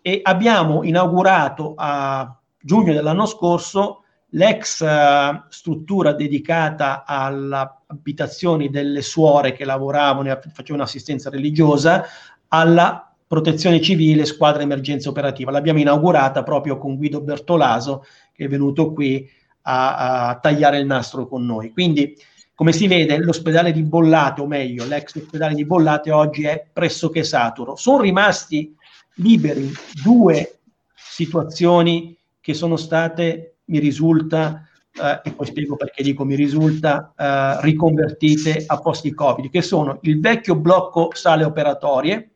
[0.00, 9.52] e abbiamo inaugurato a giugno dell'anno scorso l'ex uh, struttura dedicata alle abitazioni delle suore
[9.52, 12.04] che lavoravano e facevano assistenza religiosa
[12.48, 15.50] alla protezione civile squadra emergenza operativa.
[15.50, 19.28] L'abbiamo inaugurata proprio con Guido Bertolaso che è venuto qui
[19.62, 21.72] a, a tagliare il nastro con noi.
[21.72, 22.16] Quindi,
[22.54, 27.22] come si vede, l'ospedale di Bollate, o meglio, l'ex ospedale di Bollate oggi è pressoché
[27.22, 27.76] saturo.
[27.76, 28.74] Sono rimasti
[29.16, 29.70] liberi
[30.02, 30.60] due
[30.94, 34.67] situazioni che sono state, mi risulta,
[35.00, 39.98] eh, e poi spiego perché dico mi risulta, eh, riconvertite a posti Covid, che sono
[40.02, 42.30] il vecchio blocco sale operatorie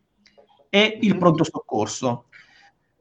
[0.69, 2.27] e il pronto soccorso.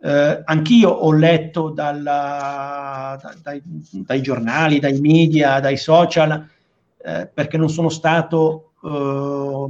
[0.04, 6.50] Eh, anch'io ho letto dalla, da, dai, dai, giornali, dai media, dai social,
[6.98, 9.68] eh, perché non sono stato eh,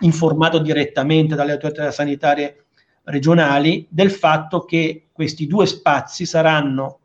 [0.00, 2.64] informato direttamente dalle autorità sanitarie
[3.04, 6.98] regionali del fatto che questi due spazi saranno,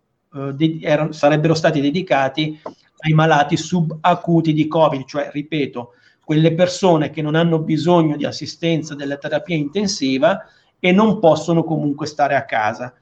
[0.54, 2.60] de- erano, sarebbero stati dedicati
[3.06, 5.93] ai malati subacuti di Covid, cioè, ripeto,
[6.24, 10.46] quelle persone che non hanno bisogno di assistenza della terapia intensiva,
[10.86, 12.93] e non possono comunque stare a casa.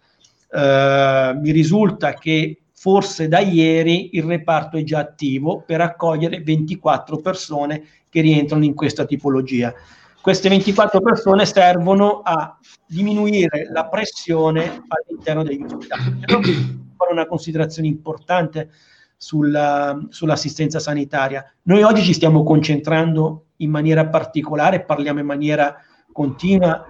[0.52, 7.18] Uh, mi risulta che forse da ieri il reparto è già attivo per accogliere 24
[7.18, 9.74] persone che rientrano in questa tipologia.
[10.22, 16.80] Queste 24 persone servono a diminuire la pressione all'interno degli ospedali.
[17.02, 18.70] Fare una considerazione importante
[19.18, 21.44] sulla, sull'assistenza sanitaria.
[21.64, 25.78] Noi oggi ci stiamo concentrando in maniera particolare, parliamo in maniera
[26.12, 26.86] continua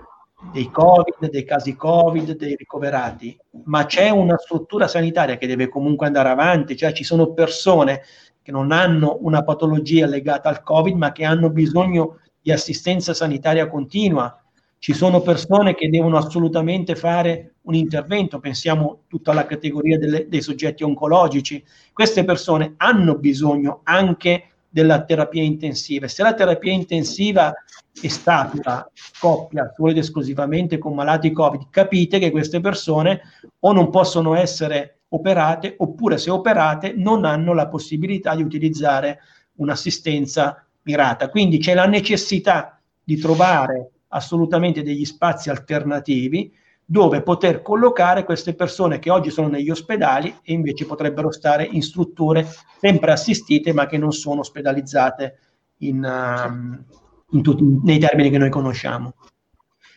[0.51, 6.07] dei Covid, dei casi Covid, dei ricoverati, ma c'è una struttura sanitaria che deve comunque
[6.07, 8.01] andare avanti, cioè ci sono persone
[8.41, 13.69] che non hanno una patologia legata al Covid, ma che hanno bisogno di assistenza sanitaria
[13.69, 14.37] continua.
[14.77, 20.41] Ci sono persone che devono assolutamente fare un intervento, pensiamo tutta alla categoria delle, dei
[20.41, 21.63] soggetti oncologici.
[21.93, 26.07] Queste persone hanno bisogno anche della terapia intensiva.
[26.07, 27.53] Se la terapia intensiva
[28.01, 33.21] è stata coppia solo ed esclusivamente con malati Covid, capite che queste persone
[33.59, 39.19] o non possono essere operate oppure se operate non hanno la possibilità di utilizzare
[39.55, 41.29] un'assistenza mirata.
[41.29, 46.51] Quindi c'è la necessità di trovare assolutamente degli spazi alternativi
[46.91, 51.81] dove poter collocare queste persone che oggi sono negli ospedali e invece potrebbero stare in
[51.81, 52.45] strutture
[52.81, 55.37] sempre assistite ma che non sono ospedalizzate
[55.77, 56.83] in, um,
[57.29, 59.13] in tutti, nei termini che noi conosciamo.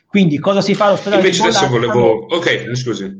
[0.07, 1.23] Quindi cosa si fa all'ospedale?
[1.23, 2.27] Invece adesso volevo...
[2.27, 3.13] Ok, scusi,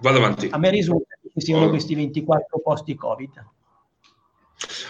[0.00, 0.48] vado avanti.
[0.50, 1.68] A me risulta che ci siano oh.
[1.68, 3.32] questi 24 posti Covid.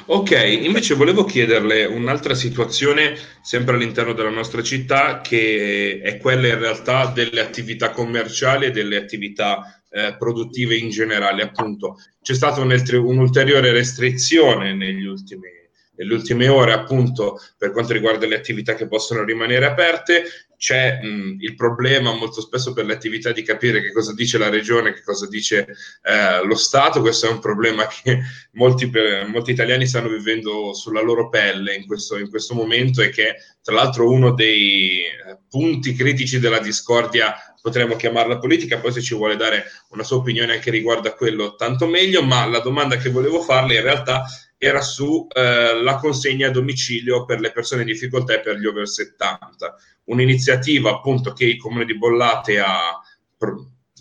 [0.07, 6.59] Ok, invece volevo chiederle un'altra situazione sempre all'interno della nostra città che è quella in
[6.59, 11.43] realtà delle attività commerciali e delle attività eh, produttive in generale.
[11.43, 15.59] Appunto, c'è stata un'ulteriore restrizione negli ultimi
[16.01, 20.25] nelle ultime ore, appunto, per quanto riguarda le attività che possono rimanere aperte,
[20.61, 24.51] c'è mh, il problema molto spesso per le attività di capire che cosa dice la
[24.51, 25.67] regione, che cosa dice
[26.03, 27.01] eh, lo Stato.
[27.01, 28.21] Questo è un problema che
[28.53, 28.91] molti,
[29.27, 33.75] molti, italiani stanno vivendo sulla loro pelle in questo, in questo momento e che tra
[33.75, 39.37] l'altro uno dei eh, punti critici della discordia potremmo chiamarla politica, poi se ci vuole
[39.37, 43.41] dare una sua opinione anche riguardo a quello, tanto meglio, ma la domanda che volevo
[43.41, 44.27] farle in realtà
[44.63, 48.87] era su eh, consegna a domicilio per le persone in difficoltà e per gli over
[48.87, 49.75] 70.
[50.05, 53.01] Un'iniziativa appunto che il comune di Bollate ha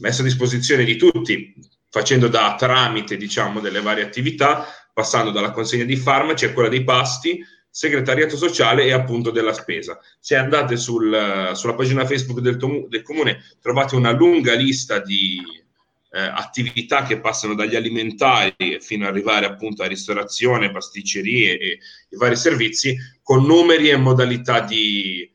[0.02, 1.56] messo a disposizione di tutti,
[1.90, 6.84] facendo da tramite diciamo delle varie attività, passando dalla consegna di farmaci a quella dei
[6.84, 9.98] pasti, segretariato sociale e appunto della spesa.
[10.20, 12.58] Se andate sul, sulla pagina Facebook del,
[12.90, 15.42] del comune trovate una lunga lista di
[16.12, 21.80] eh, attività che passano dagli alimentari fino ad arrivare appunto a ristorazione, pasticcerie e
[22.10, 25.32] i vari servizi con numeri e modalità di,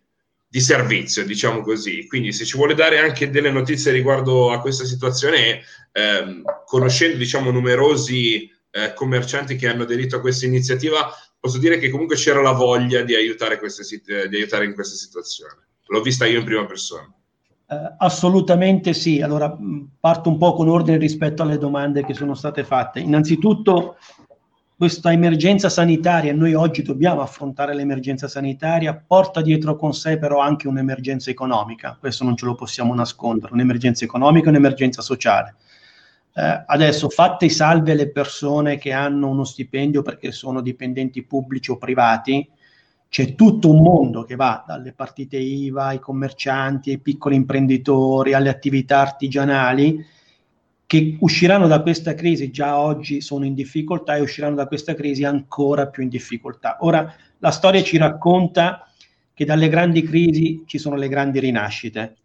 [0.47, 2.07] di servizio, diciamo così.
[2.07, 5.63] Quindi se ci vuole dare anche delle notizie riguardo a questa situazione,
[5.93, 11.09] ehm, conoscendo diciamo numerosi eh, commercianti che hanno aderito a questa iniziativa,
[11.39, 15.69] posso dire che comunque c'era la voglia di aiutare, queste, di aiutare in questa situazione.
[15.87, 17.13] L'ho vista io in prima persona.
[17.67, 19.23] Uh, assolutamente sì.
[19.23, 19.57] Allora
[19.99, 23.01] parto un po' con ordine rispetto alle domande che sono state fatte.
[23.01, 23.97] Innanzitutto,
[24.77, 30.69] questa emergenza sanitaria, noi oggi dobbiamo affrontare l'emergenza sanitaria, porta dietro con sé però anche
[30.69, 35.55] un'emergenza economica, questo non ce lo possiamo nascondere, un'emergenza economica e un'emergenza sociale.
[36.35, 41.79] Eh, adesso, fatte salve le persone che hanno uno stipendio perché sono dipendenti pubblici o
[41.79, 42.47] privati,
[43.15, 48.49] c'è tutto un mondo che va dalle partite IVA, ai commercianti, ai piccoli imprenditori, alle
[48.49, 50.05] attività artigianali,
[50.85, 55.23] che usciranno da questa crisi, già oggi sono in difficoltà e usciranno da questa crisi
[55.23, 56.79] ancora più in difficoltà.
[56.81, 58.85] Ora, la storia ci racconta
[59.33, 62.17] che dalle grandi crisi ci sono le grandi rinascite.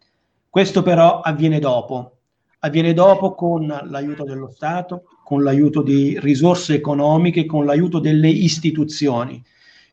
[0.48, 2.16] Questo però avviene dopo,
[2.58, 9.40] avviene dopo con l'aiuto dello Stato, con l'aiuto di risorse economiche, con l'aiuto delle istituzioni.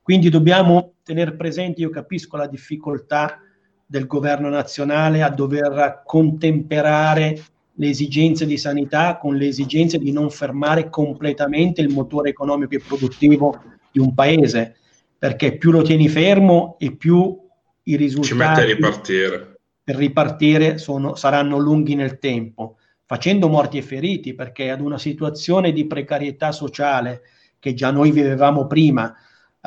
[0.07, 3.41] Quindi dobbiamo tenere presente, io capisco la difficoltà
[3.85, 7.37] del governo nazionale a dover contemperare
[7.73, 12.79] le esigenze di sanità con le esigenze di non fermare completamente il motore economico e
[12.87, 14.77] produttivo di un paese,
[15.17, 17.37] perché più lo tieni fermo e più
[17.83, 19.57] i risultati ripartire.
[19.83, 25.73] per ripartire sono, saranno lunghi nel tempo, facendo morti e feriti, perché ad una situazione
[25.73, 27.23] di precarietà sociale
[27.59, 29.13] che già noi vivevamo prima,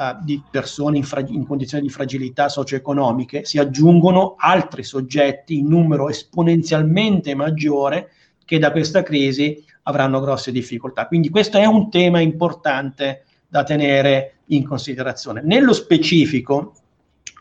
[0.01, 5.69] uh, di persone in, fra- in, condizioni di fragilità socio-economiche, si aggiungono altri soggetti in
[5.69, 8.11] numero esponenzialmente maggiore
[8.45, 11.07] che da questa crisi avranno grosse difficoltà.
[11.07, 15.43] Quindi questo è un tema importante da tenere in considerazione.
[15.45, 16.75] Nello specifico,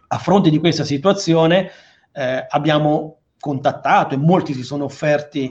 [0.08, 1.70] a fronte di questa situazione,
[2.12, 5.50] eh, abbiamo contattato e molti si sono offerti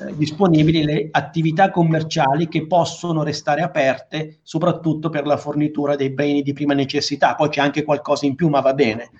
[0.00, 6.42] eh, disponibili le attività commerciali che possono restare aperte soprattutto per la fornitura dei beni
[6.42, 7.34] di prima necessità.
[7.34, 9.10] Poi c'è anche qualcosa in più, ma va bene.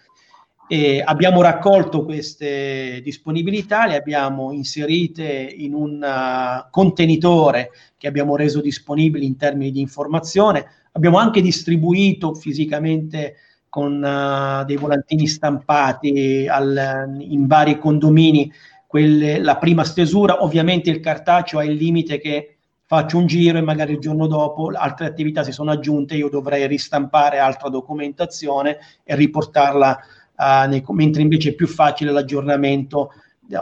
[0.73, 8.61] E abbiamo raccolto queste disponibilità, le abbiamo inserite in un uh, contenitore che abbiamo reso
[8.61, 10.65] disponibili in termini di informazione.
[10.93, 13.35] Abbiamo anche distribuito fisicamente
[13.69, 18.53] con uh, dei volantini stampati al, in vari condomini
[18.91, 23.61] quelle, la prima stesura, ovviamente il cartaceo ha il limite che faccio un giro e
[23.61, 29.15] magari il giorno dopo altre attività si sono aggiunte, io dovrei ristampare altra documentazione e
[29.15, 29.97] riportarla,
[30.35, 33.13] uh, nei, mentre invece è più facile l'aggiornamento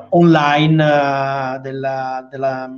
[0.08, 2.72] online uh, della, della,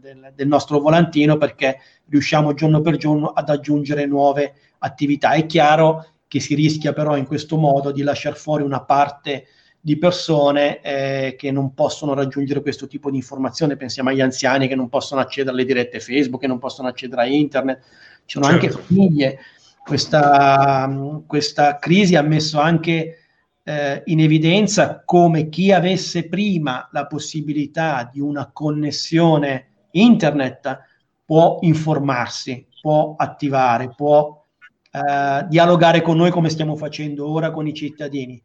[0.00, 5.32] del, del, nostro volantino perché riusciamo giorno per giorno ad aggiungere nuove attività.
[5.32, 9.48] È chiaro che si rischia però in questo modo di lasciare fuori una parte
[9.84, 13.76] di persone eh, che non possono raggiungere questo tipo di informazione.
[13.76, 17.26] Pensiamo agli anziani che non possono accedere alle dirette Facebook, che non possono accedere a
[17.26, 17.82] internet.
[18.24, 18.64] Ci sono certo.
[18.64, 19.38] anche famiglie.
[19.84, 23.18] Questa, questa, crisi ha messo anche
[23.62, 30.80] eh, in evidenza come chi avesse prima la possibilità di una connessione internet
[31.26, 34.42] può informarsi, può attivare, può
[34.90, 38.42] eh, dialogare con noi come stiamo facendo ora con i cittadini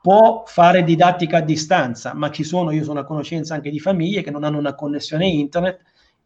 [0.00, 4.22] può fare didattica a distanza, ma ci sono, io sono a conoscenza anche di famiglie
[4.22, 5.80] che non hanno una connessione internet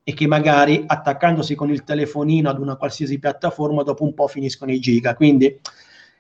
[0.04, 4.72] e che magari attaccandosi con il telefonino ad una qualsiasi piattaforma dopo un po' finiscono
[4.72, 5.14] i giga.
[5.14, 5.60] Quindi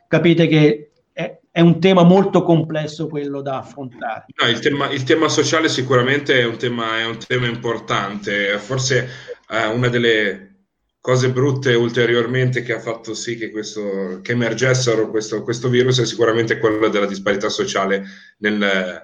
[0.06, 4.26] capite che è, è un tema molto complesso quello da affrontare.
[4.40, 9.08] No, il, tema, il tema sociale sicuramente è un tema, è un tema importante, forse
[9.50, 10.51] eh, una delle
[11.02, 16.06] cose brutte ulteriormente che ha fatto sì che, questo, che emergessero questo, questo, virus è
[16.06, 18.04] sicuramente quello della disparità sociale
[18.38, 18.56] nel,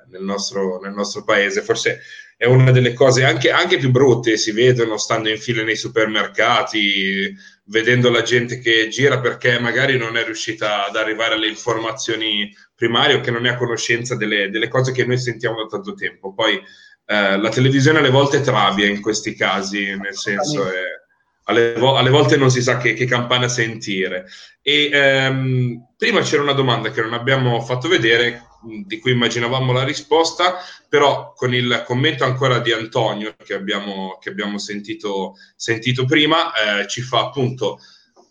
[0.09, 1.61] nel, nostro, nel, nostro, paese.
[1.61, 2.01] Forse
[2.37, 7.37] è una delle cose anche, anche, più brutte, si vedono stando in fila nei supermercati,
[7.65, 13.17] vedendo la gente che gira perché magari non è riuscita ad arrivare alle informazioni primarie
[13.17, 16.33] o che non è a conoscenza delle, delle cose che noi sentiamo da tanto tempo.
[16.33, 16.63] Poi
[17.07, 20.65] eh, la televisione alle volte trabia in questi casi, nel senso...
[20.65, 21.07] È,
[21.49, 24.27] alle, vo- alle, volte non si sa che, che campana sentire.
[24.63, 28.47] E ehm, prima c'era una domanda che non abbiamo fatto vedere,
[28.85, 30.57] di cui immaginavamo la risposta,
[30.89, 36.89] però con il commento ancora di Antonio che abbiamo, che abbiamo sentito, sentito prima, eh,
[36.89, 37.79] ci fa appunto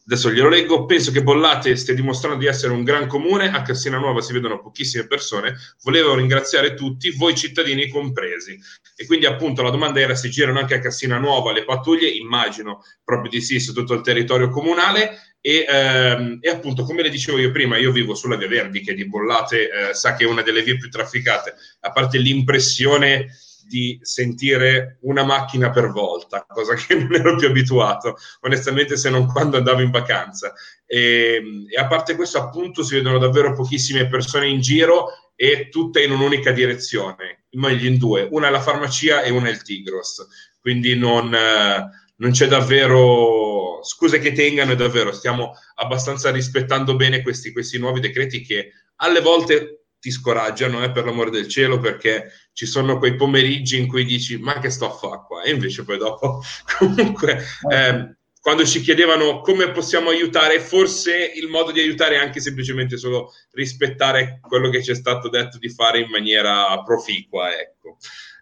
[0.09, 0.85] Adesso glielo leggo.
[0.85, 3.51] Penso che Bollate stia dimostrando di essere un gran comune.
[3.51, 5.57] A Cassina Nuova si vedono pochissime persone.
[5.83, 8.57] Volevo ringraziare tutti, voi cittadini compresi.
[8.95, 12.07] E quindi, appunto, la domanda era se girano anche a Cassina Nuova le pattuglie.
[12.07, 15.35] Immagino proprio di sì su tutto il territorio comunale.
[15.41, 18.93] E, ehm, e, appunto, come le dicevo io prima, io vivo sulla via Verdi, che
[18.93, 21.53] di Bollate eh, sa che è una delle vie più trafficate.
[21.81, 23.27] A parte l'impressione
[23.67, 29.27] di sentire una macchina per volta, cosa che non ero più abituato, onestamente, se non
[29.27, 30.53] quando andavo in vacanza.
[30.85, 36.01] E, e a parte questo, appunto, si vedono davvero pochissime persone in giro e tutte
[36.03, 40.25] in un'unica direzione, meglio in due, una è la farmacia e una è il Tigros,
[40.59, 47.21] quindi non, eh, non c'è davvero scuse che tengano e davvero stiamo abbastanza rispettando bene
[47.21, 52.31] questi, questi nuovi decreti che alle volte ti scoraggiano, eh, per l'amore del cielo, perché
[52.53, 55.41] ci sono quei pomeriggi in cui dici ma che sto a fare qua?
[55.43, 56.41] E invece poi dopo
[56.77, 57.43] comunque...
[57.71, 58.15] Eh,
[58.47, 63.33] quando ci chiedevano come possiamo aiutare, forse il modo di aiutare è anche semplicemente solo
[63.51, 67.51] rispettare quello che ci è stato detto di fare in maniera proficua.
[67.51, 67.97] Ecco.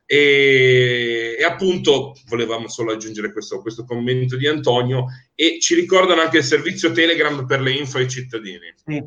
[0.06, 6.38] E, e, appunto volevamo solo aggiungere questo, questo, commento di Antonio e ci ricordano anche
[6.38, 8.76] il servizio Telegram per le info ai cittadini.
[8.86, 9.04] Sì.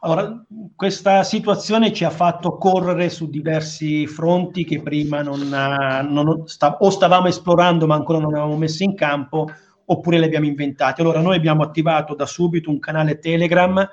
[0.00, 0.44] Allora,
[0.76, 6.90] questa situazione ci ha fatto correre su diversi fronti che prima non, non sta, o
[6.90, 9.48] stavamo esplorando ma ancora non avevamo messo in campo
[9.86, 11.00] oppure li abbiamo inventati.
[11.00, 13.88] Allora, noi abbiamo attivato da subito un canale Telegram.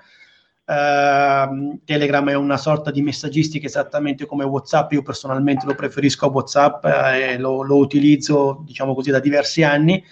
[0.67, 4.91] Uh, Telegram è una sorta di messaggistica esattamente come WhatsApp.
[4.91, 9.63] Io personalmente lo preferisco a WhatsApp eh, e lo, lo utilizzo, diciamo così, da diversi
[9.63, 10.03] anni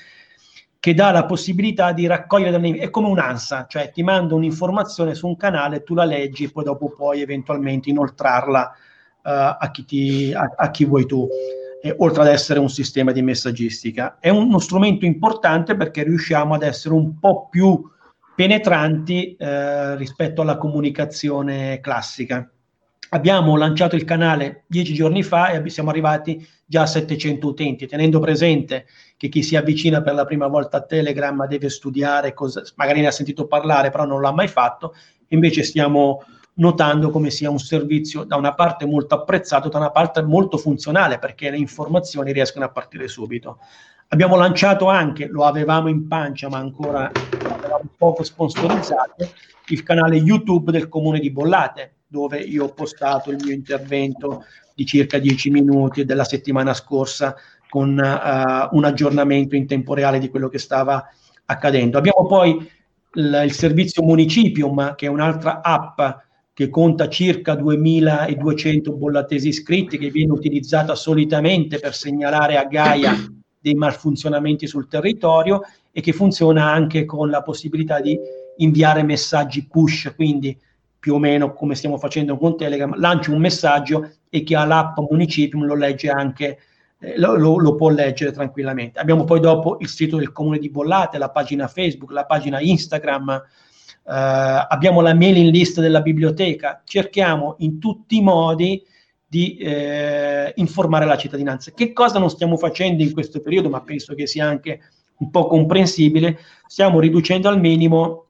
[0.84, 5.38] che dà la possibilità di raccogliere è come un'ansa, cioè ti mando un'informazione su un
[5.38, 9.30] canale, tu la leggi e poi dopo puoi eventualmente inoltrarla uh,
[9.60, 11.26] a, chi ti, a, a, chi vuoi tu,
[11.82, 14.18] eh, oltre ad essere un sistema di messaggistica.
[14.20, 17.82] È uno strumento importante perché riusciamo ad essere un po' più
[18.36, 22.46] penetranti eh, rispetto alla comunicazione classica.
[23.12, 28.20] Abbiamo lanciato il canale dieci giorni fa e siamo arrivati già a 700 utenti, tenendo
[28.20, 28.86] presente
[29.24, 33.08] che chi si avvicina per la prima volta a Telegram deve studiare, cosa, magari ne
[33.08, 34.96] ha sentito parlare, però non l'ha mai fatto,
[35.30, 40.22] invece stiamo notando come sia un servizio da una parte molto apprezzato, da una parte
[40.22, 43.60] molto funzionale, perché le informazioni riescono a partire subito.
[44.10, 47.10] Abbiamo lanciato anche, lo avevamo in pancia, ma ancora
[47.44, 49.26] avevamo poco sponsorizzato,
[49.68, 54.44] il canale YouTube del comune di Bollate, dove io ho postato il mio intervento
[54.76, 57.38] di circa 10 minuti della settimana scorsa
[57.74, 61.04] con uh, un aggiornamento in tempo reale di quello che stava
[61.46, 61.98] accadendo.
[61.98, 62.70] Abbiamo poi
[63.16, 66.00] il, il servizio Municipium, che è un'altra app
[66.54, 73.16] che conta circa 2200 bollatesi iscritti, che viene utilizzata solitamente per segnalare a Gaia
[73.60, 75.62] dei malfunzionamenti sul territorio
[75.92, 78.16] e che funziona anche con la possibilità di
[78.58, 80.56] inviare messaggi push, quindi
[81.00, 84.96] più o meno come stiamo facendo con Telegram, lancio un messaggio e chi ha l'app
[85.00, 86.60] Municipium lo legge anche,
[87.18, 89.00] lo, lo, lo, può leggere tranquillamente.
[89.00, 93.30] Abbiamo poi dopo il sito del comune di Bollate, la pagina Facebook, la pagina Instagram,
[93.32, 98.82] eh, abbiamo la mailing list della biblioteca, cerchiamo in tutti i modi
[99.28, 101.72] di eh, informare la cittadinanza.
[101.72, 104.80] Che cosa non stiamo facendo in questo periodo, ma penso che sia anche
[105.18, 108.28] un po' comprensibile, stiamo riducendo al minimo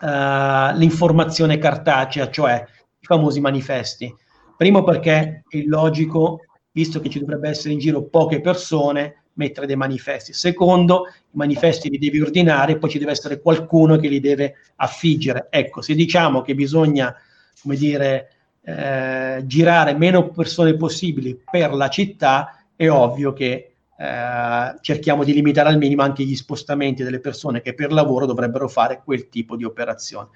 [0.00, 2.64] uh, l'informazione cartacea, cioè
[2.98, 4.14] i famosi manifesti.
[4.56, 5.12] Primo perché
[5.48, 6.40] è illogico,
[6.76, 10.34] visto che ci dovrebbe essere in giro poche persone, mettere dei manifesti.
[10.34, 15.46] Secondo, i manifesti li devi ordinare, poi ci deve essere qualcuno che li deve affiggere.
[15.48, 17.16] Ecco, se diciamo che bisogna,
[17.62, 25.24] come dire, eh, girare meno persone possibili per la città, è ovvio che eh, cerchiamo
[25.24, 29.30] di limitare al minimo anche gli spostamenti delle persone che per lavoro dovrebbero fare quel
[29.30, 30.28] tipo di operazione.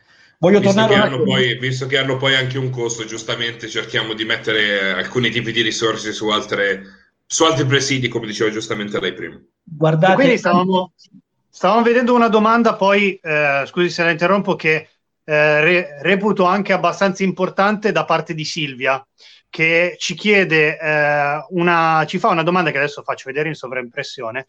[0.43, 4.25] Voglio visto tornare che, poi, visto che hanno poi anche un costo, giustamente cerchiamo di
[4.25, 6.83] mettere alcuni tipi di risorse su, altre,
[7.27, 9.39] su altri presidi, come diceva giustamente lei prima.
[9.63, 10.95] Guardate, quindi stavamo,
[11.47, 14.89] stavamo, vedendo una domanda, poi eh, scusi se la interrompo, che
[15.25, 19.07] eh, re, reputo anche abbastanza importante da parte di Silvia
[19.51, 24.47] che ci chiede eh, una, ci fa una domanda che adesso faccio vedere in sovraimpressione,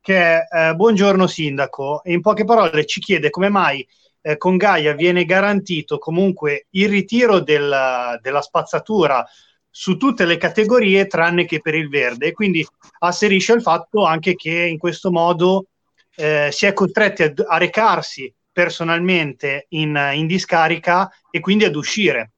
[0.00, 3.84] che è eh, buongiorno sindaco, e in poche parole ci chiede come mai
[4.22, 9.26] eh, con Gaia viene garantito comunque il ritiro del, della spazzatura
[9.68, 12.28] su tutte le categorie tranne che per il verde.
[12.28, 12.66] E quindi
[13.00, 15.66] asserisce il fatto anche che in questo modo
[16.14, 22.32] eh, si è costretti a, a recarsi personalmente in, in discarica e quindi ad uscire.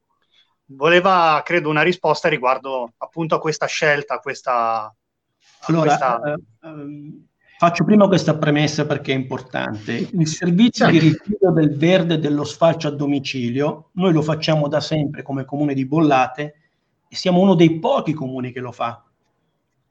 [0.67, 4.95] Voleva, credo, una risposta riguardo appunto a questa scelta, a questa...
[5.67, 6.21] Allora, questa...
[6.63, 7.27] Uh, um,
[7.67, 10.11] faccio prima questa premessa perché è importante.
[10.13, 15.23] Il servizio di ritiro del verde dello sfalcio a domicilio, noi lo facciamo da sempre
[15.23, 16.55] come comune di Bollate
[17.09, 19.03] e siamo uno dei pochi comuni che lo fa.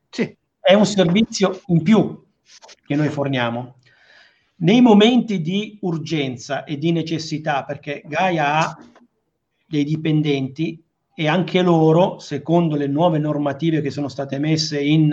[0.07, 0.37] Sì.
[0.59, 2.23] È un servizio in più
[2.85, 3.77] che noi forniamo.
[4.57, 8.77] Nei momenti di urgenza e di necessità, perché Gaia ha
[9.65, 10.79] dei dipendenti
[11.15, 15.11] e anche loro, secondo le nuove normative che sono state messe in,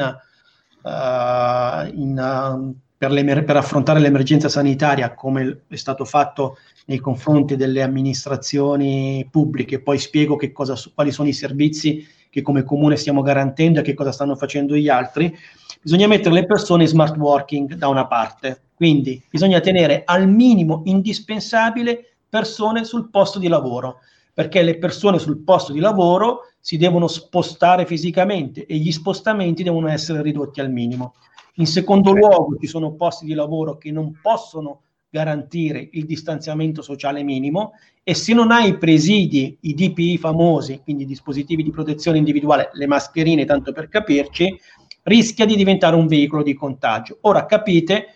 [0.83, 7.83] uh, in, uh, per, per, affrontare l'emergenza sanitaria, come è stato fatto nei confronti delle
[7.83, 13.83] amministrazioni pubbliche, poi spiego cosa, quali sono i servizi che come comune stiamo garantendo e
[13.83, 15.37] che cosa stanno facendo gli altri,
[15.83, 20.83] bisogna mettere le persone in smart working da una parte, quindi bisogna tenere al minimo
[20.85, 23.99] indispensabile persone sul posto di lavoro
[24.33, 29.89] perché le persone sul posto di lavoro si devono spostare fisicamente e gli spostamenti devono
[29.89, 31.15] essere ridotti al minimo.
[31.55, 37.23] In secondo luogo, ci sono posti di lavoro che non possono garantire il distanziamento sociale
[37.25, 42.71] minimo e se non hai i presidi, i DPI famosi, quindi dispositivi di protezione individuale,
[42.73, 44.57] le mascherine, tanto per capirci,
[45.03, 47.19] rischia di diventare un veicolo di contagio.
[47.23, 48.13] Ora capite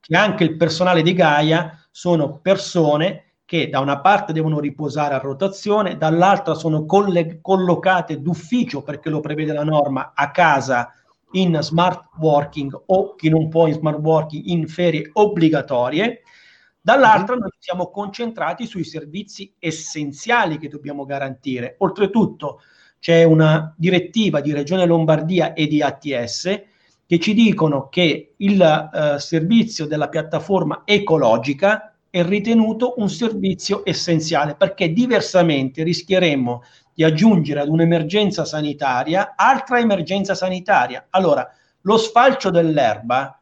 [0.00, 5.18] che anche il personale di Gaia sono persone che da una parte devono riposare a
[5.18, 10.94] rotazione, dall'altra sono colle- collocate d'ufficio, perché lo prevede la norma, a casa
[11.32, 16.22] in smart working o chi non può in smart working in ferie obbligatorie.
[16.80, 21.74] Dall'altra noi ci siamo concentrati sui servizi essenziali che dobbiamo garantire.
[21.78, 22.60] Oltretutto
[23.00, 26.62] c'è una direttiva di Regione Lombardia e di ATS
[27.04, 34.56] che ci dicono che il eh, servizio della piattaforma ecologica è ritenuto un servizio essenziale
[34.56, 41.06] perché diversamente rischieremmo di aggiungere ad un'emergenza sanitaria altra emergenza sanitaria.
[41.10, 41.48] Allora,
[41.82, 43.40] lo sfalcio dell'erba,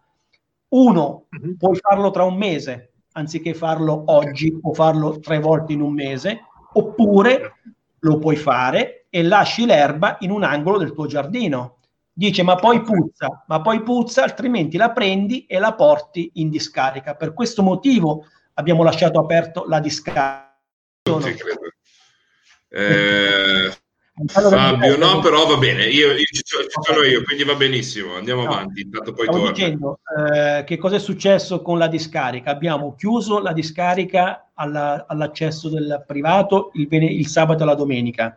[0.69, 1.55] uno, mm-hmm.
[1.55, 6.43] puoi farlo tra un mese, anziché farlo oggi o farlo tre volte in un mese,
[6.75, 7.55] oppure
[8.01, 11.77] lo puoi fare e lasci l'erba in un angolo del tuo giardino.
[12.13, 17.15] Dice, ma poi puzza, ma poi puzza, altrimenti la prendi e la porti in discarica.
[17.15, 18.25] Per questo motivo
[18.59, 20.53] abbiamo lasciato aperto la discarica.
[22.71, 23.73] Eh,
[24.27, 28.51] Fabio, no, però va bene, io, io ci, sono io, quindi va benissimo, andiamo no,
[28.51, 28.83] avanti.
[28.83, 32.51] Intanto poi stavo dicendo eh, che cosa è successo con la discarica.
[32.51, 38.37] Abbiamo chiuso la discarica alla, all'accesso del privato il, il, sabato e la domenica.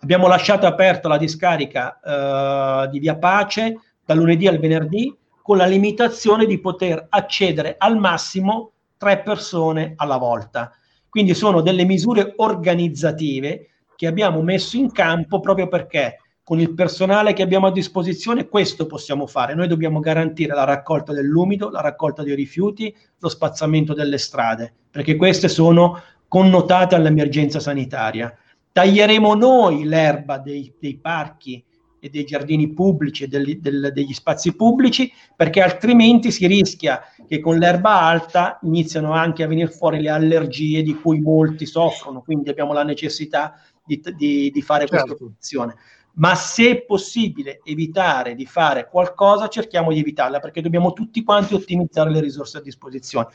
[0.00, 5.66] Abbiamo lasciato aperta la discarica eh, di Via Pace dal lunedì al venerdì con la
[5.66, 10.70] limitazione di poter accedere al massimo tre persone alla volta.
[11.08, 17.32] Quindi sono delle misure organizzative che abbiamo messo in campo proprio perché con il personale
[17.32, 19.54] che abbiamo a disposizione questo possiamo fare.
[19.54, 25.16] Noi dobbiamo garantire la raccolta dell'umido, la raccolta dei rifiuti, lo spazzamento delle strade, perché
[25.16, 28.34] queste sono connotate all'emergenza sanitaria.
[28.72, 31.62] Taglieremo noi l'erba dei, dei parchi
[32.08, 37.38] e dei giardini pubblici e degli, del, degli spazi pubblici, perché altrimenti si rischia che
[37.40, 42.50] con l'erba alta iniziano anche a venire fuori le allergie di cui molti soffrono, quindi
[42.50, 45.04] abbiamo la necessità di, di, di fare certo.
[45.04, 45.74] questa opzione.
[46.14, 51.54] Ma se è possibile evitare di fare qualcosa, cerchiamo di evitarla, perché dobbiamo tutti quanti
[51.54, 53.28] ottimizzare le risorse a disposizione.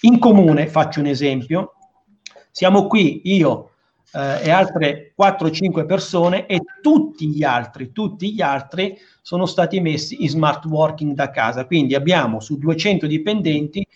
[0.00, 1.74] In comune, faccio un esempio,
[2.50, 3.70] siamo qui, io,
[4.12, 10.22] eh, e altre 4-5 persone e tutti gli altri, tutti gli altri sono stati messi
[10.22, 11.66] in smart working da casa.
[11.66, 13.86] Quindi abbiamo su 200 dipendenti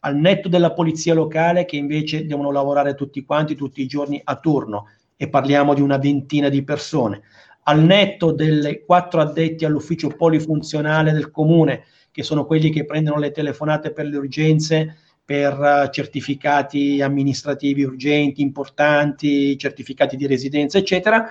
[0.00, 4.36] al netto della polizia locale che invece devono lavorare tutti quanti tutti i giorni a
[4.36, 4.86] turno
[5.16, 7.22] e parliamo di una ventina di persone.
[7.64, 13.30] Al netto delle quattro addetti all'ufficio polifunzionale del comune, che sono quelli che prendono le
[13.30, 21.28] telefonate per le urgenze per eh, certificati amministrativi urgenti, importanti, certificati di residenza, eccetera.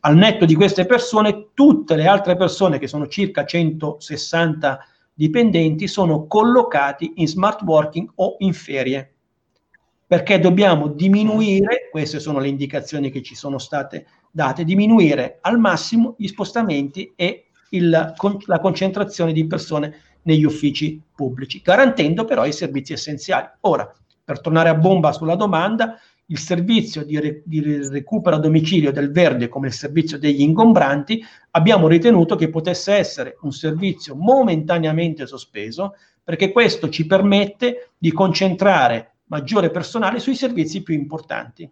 [0.00, 6.26] Al netto di queste persone, tutte le altre persone, che sono circa 160 dipendenti, sono
[6.26, 9.12] collocati in smart working o in ferie.
[10.06, 16.14] Perché dobbiamo diminuire, queste sono le indicazioni che ci sono state date, diminuire al massimo
[16.18, 18.14] gli spostamenti e il,
[18.46, 19.94] la concentrazione di persone
[20.24, 23.48] negli uffici pubblici, garantendo però i servizi essenziali.
[23.60, 23.90] Ora,
[24.22, 29.10] per tornare a bomba sulla domanda, il servizio di, re, di, recupero a domicilio del
[29.12, 35.94] verde come il servizio degli ingombranti, abbiamo ritenuto che potesse essere un servizio momentaneamente sospeso,
[36.22, 41.68] perché questo ci permette di concentrare maggiore personale sui servizi più importanti.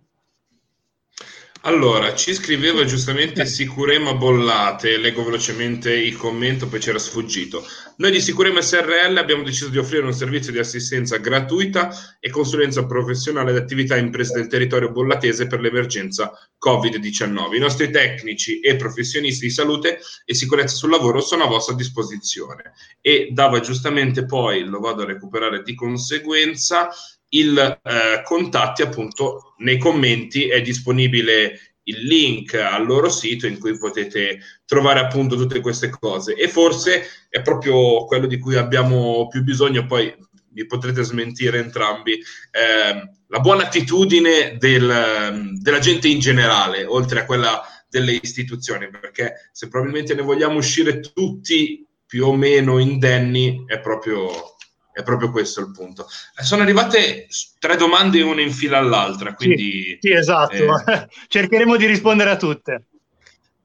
[1.65, 7.65] Allora, ci scriveva giustamente Sicurema Bollate, leggo velocemente il commento, poi c'era sfuggito.
[7.99, 12.85] Noi di Sicurema SRL abbiamo deciso di offrire un servizio di assistenza gratuita e consulenza
[12.85, 17.55] professionale ad attività imprese del territorio bollatese per l'emergenza Covid-19.
[17.55, 22.73] I nostri tecnici e professionisti di salute e sicurezza sul lavoro sono a vostra disposizione.
[23.01, 26.89] E dava giustamente poi, lo vado a recuperare di conseguenza,
[27.35, 33.77] il eh, contatti appunto nei commenti è disponibile il link al loro sito in cui
[33.77, 36.35] potete trovare appunto tutte queste cose.
[36.35, 40.15] E forse è proprio quello di cui abbiamo più bisogno poi
[40.55, 47.25] mi potrete smentire entrambi eh, la buona attitudine del, della gente in generale oltre a
[47.25, 53.81] quella delle istituzioni perché se probabilmente ne vogliamo uscire tutti più o meno indenni è
[53.81, 54.52] proprio
[54.93, 56.07] è proprio questo il punto.
[56.39, 57.27] Eh, sono arrivate
[57.59, 59.99] tre domande una in fila all'altra, quindi...
[60.01, 61.09] Sì, sì esatto, eh...
[61.29, 62.85] cercheremo di rispondere a tutte.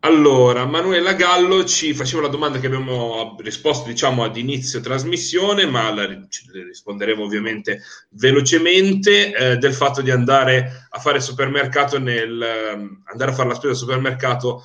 [0.02, 5.92] Allora, Manuela Gallo ci faceva la domanda che abbiamo risposto, diciamo, ad inizio trasmissione, ma
[5.92, 6.28] la, le
[6.66, 12.42] risponderemo ovviamente velocemente, eh, del fatto di andare a fare supermercato nel...
[12.42, 14.64] Eh, andare a fare la spesa al supermercato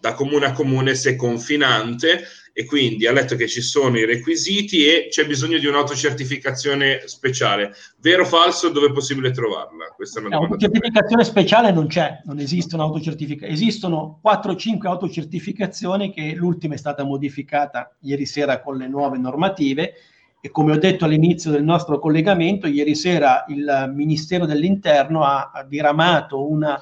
[0.00, 2.24] da comune a comune se confinante
[2.56, 7.74] e quindi ha letto che ci sono i requisiti e c'è bisogno di un'autocertificazione speciale.
[8.00, 8.68] Vero o falso?
[8.68, 9.86] Dove è possibile trovarla?
[9.94, 13.52] Questa è una L'autocertificazione speciale non c'è, non esiste un'autocertificazione.
[13.52, 19.94] Esistono 4-5 autocertificazioni che l'ultima è stata modificata ieri sera con le nuove normative
[20.40, 25.64] e come ho detto all'inizio del nostro collegamento, ieri sera il Ministero dell'Interno ha, ha
[25.64, 26.80] diramato una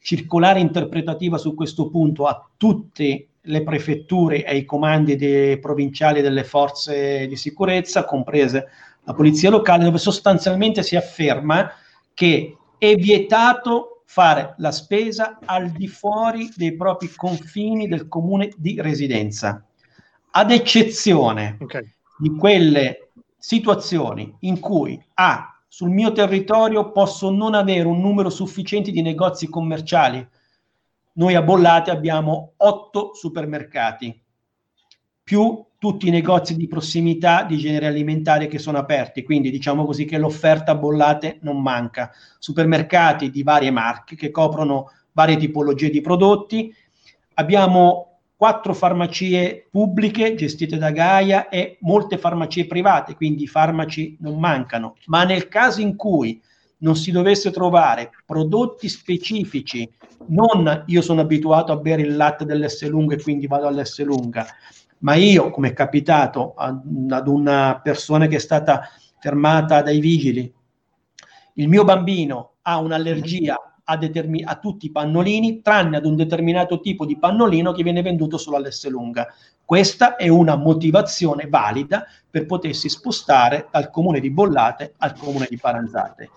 [0.00, 6.44] circolare interpretativa su questo punto a tutte le prefetture e i comandi dei provinciali delle
[6.44, 8.68] forze di sicurezza, comprese
[9.04, 11.70] la polizia locale, dove sostanzialmente si afferma
[12.14, 18.80] che è vietato fare la spesa al di fuori dei propri confini del comune di
[18.80, 19.64] residenza,
[20.30, 21.94] ad eccezione okay.
[22.18, 28.90] di quelle situazioni in cui A, sul mio territorio posso non avere un numero sufficiente
[28.90, 30.26] di negozi commerciali
[31.14, 34.22] noi a Bollate abbiamo otto supermercati,
[35.22, 40.04] più tutti i negozi di prossimità di genere alimentare che sono aperti, quindi diciamo così
[40.04, 42.10] che l'offerta a Bollate non manca.
[42.38, 46.74] Supermercati di varie marche che coprono varie tipologie di prodotti.
[47.34, 54.38] Abbiamo quattro farmacie pubbliche gestite da Gaia e molte farmacie private, quindi i farmaci non
[54.38, 54.96] mancano.
[55.06, 56.40] Ma nel caso in cui
[56.84, 59.90] non si dovesse trovare prodotti specifici
[60.26, 64.46] non io sono abituato a bere il latte dell'S lunga e quindi vado all'S lunga,
[64.98, 70.52] ma io, come è capitato ad una persona che è stata fermata dai vigili,
[71.54, 76.80] il mio bambino ha un'allergia a, determi- a tutti i pannolini, tranne ad un determinato
[76.80, 79.26] tipo di pannolino che viene venduto solo all'S lunga.
[79.62, 85.58] Questa è una motivazione valida per potersi spostare dal comune di Bollate al comune di
[85.58, 86.30] Paranzate.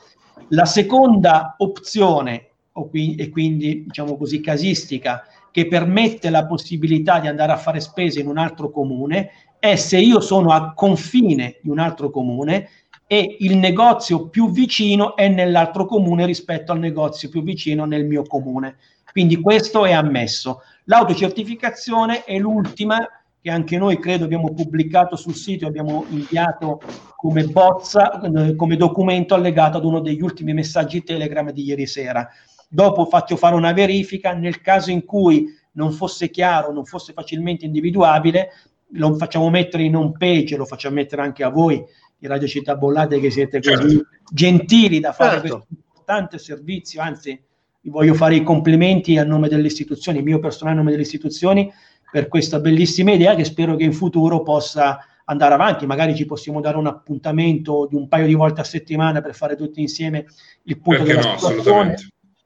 [0.50, 2.50] La seconda opzione
[2.92, 8.28] e quindi diciamo così casistica che permette la possibilità di andare a fare spese in
[8.28, 12.70] un altro comune è se io sono a confine di un altro comune
[13.08, 18.24] e il negozio più vicino è nell'altro comune rispetto al negozio più vicino nel mio
[18.24, 18.76] comune.
[19.12, 20.62] Quindi questo è ammesso.
[20.86, 22.98] L'autocertificazione è l'ultima
[23.42, 26.82] che anche noi credo abbiamo pubblicato sul sito, abbiamo inviato
[27.16, 32.30] come bozza, eh, come documento allegato ad uno degli ultimi messaggi Telegram di ieri sera
[32.68, 37.66] dopo faccio fare una verifica, nel caso in cui non fosse chiaro, non fosse facilmente
[37.66, 38.50] individuabile,
[38.92, 41.84] lo facciamo mettere in home page, lo facciamo mettere anche a voi
[42.18, 43.82] di Radio Città Bollate che siete certo.
[43.82, 45.42] così gentili da fare certo.
[45.42, 47.40] questo importante servizio, anzi
[47.82, 51.72] vi voglio fare i complimenti a nome delle istituzioni, mio personale a nome delle istituzioni,
[52.10, 56.62] per questa bellissima idea che spero che in futuro possa andare avanti, magari ci possiamo
[56.62, 60.26] dare un appuntamento di un paio di volte a settimana per fare tutti insieme
[60.64, 61.96] il punto Perché della no, situazione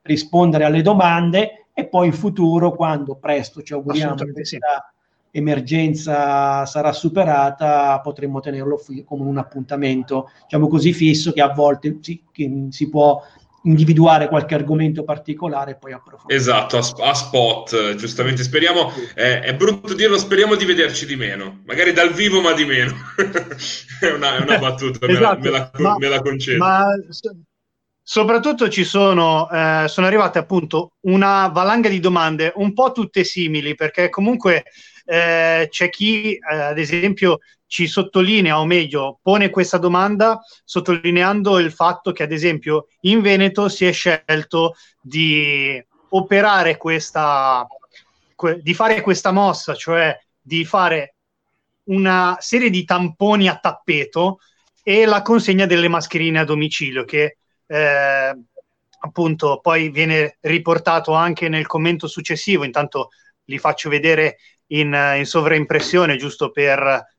[0.04, 4.94] rispondere alle domande e poi in futuro, quando presto ci auguriamo che questa
[5.32, 12.24] emergenza sarà superata, potremmo tenerlo come un appuntamento, diciamo così, fisso, che a volte si,
[12.32, 13.22] che si può
[13.64, 16.40] individuare qualche argomento particolare e poi approfondire.
[16.40, 18.44] Esatto, a, a spot, giustamente.
[18.44, 22.66] Speriamo, eh, è brutto dirlo, speriamo di vederci di meno, magari dal vivo ma di
[22.66, 22.94] meno.
[24.00, 26.58] è, una, è, una, battuta, esatto, me, la, me, la, ma, me la concedo.
[26.58, 26.86] Ma
[28.04, 33.76] Soprattutto ci sono, eh, sono arrivate appunto una valanga di domande un po' tutte simili,
[33.76, 34.64] perché comunque
[35.06, 37.40] eh, c'è chi, eh, ad esempio,
[37.72, 43.70] ci sottolinea, o meglio, pone questa domanda sottolineando il fatto che, ad esempio, in Veneto
[43.70, 47.66] si è scelto di operare questa,
[48.36, 51.16] que- di fare questa mossa, cioè di fare
[51.86, 54.40] una serie di tamponi a tappeto
[54.84, 58.38] e la consegna delle mascherine a domicilio, che eh,
[59.00, 63.12] appunto poi viene riportato anche nel commento successivo, intanto
[63.46, 67.11] li faccio vedere in, in sovraimpressione giusto per,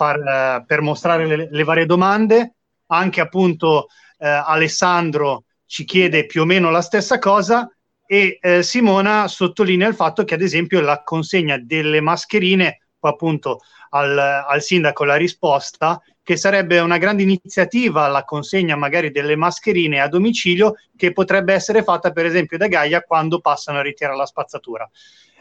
[0.00, 2.54] far, per mostrare le, le, varie domande.
[2.86, 3.88] Anche appunto
[4.18, 7.70] eh, Alessandro ci chiede più o meno la stessa cosa
[8.06, 14.18] e eh, Simona sottolinea il fatto che ad esempio la consegna delle mascherine, appunto al,
[14.18, 20.08] al sindaco la risposta, che sarebbe una grande iniziativa la consegna magari delle mascherine a
[20.08, 24.88] domicilio che potrebbe essere fatta per esempio da Gaia quando passano a ritirare la spazzatura.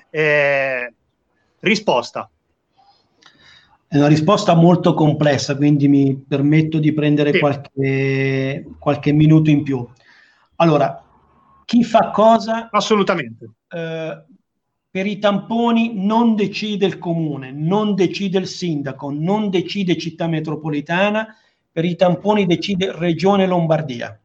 [0.10, 0.93] Eh,
[1.62, 2.30] risposta.
[3.91, 7.39] È una risposta molto complessa, quindi mi permetto di prendere sì.
[7.39, 9.83] qualche, qualche minuto in più.
[10.57, 11.03] Allora,
[11.65, 12.69] chi fa cosa?
[12.71, 13.49] Assolutamente.
[13.67, 14.23] Eh,
[14.91, 21.35] per i tamponi non decide il comune, non decide il sindaco, non decide città metropolitana,
[21.71, 24.19] per i tamponi decide Regione Lombardia.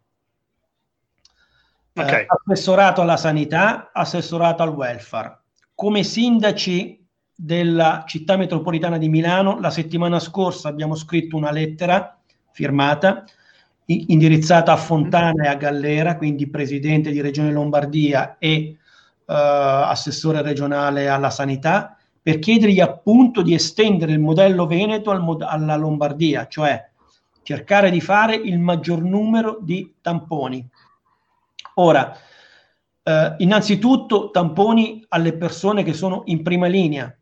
[1.94, 2.22] Okay.
[2.22, 5.40] Eh, assessorato alla sanità, assessorato al welfare.
[5.74, 7.03] Come sindaci
[7.34, 12.18] della città metropolitana di Milano, la settimana scorsa abbiamo scritto una lettera
[12.50, 13.24] firmata
[13.86, 21.08] indirizzata a Fontana e a Gallera, quindi presidente di Regione Lombardia e uh, assessore regionale
[21.08, 26.88] alla sanità, per chiedergli appunto di estendere il modello Veneto al mod- alla Lombardia, cioè
[27.42, 30.66] cercare di fare il maggior numero di tamponi.
[31.74, 32.16] Ora,
[33.02, 37.14] eh, innanzitutto tamponi alle persone che sono in prima linea,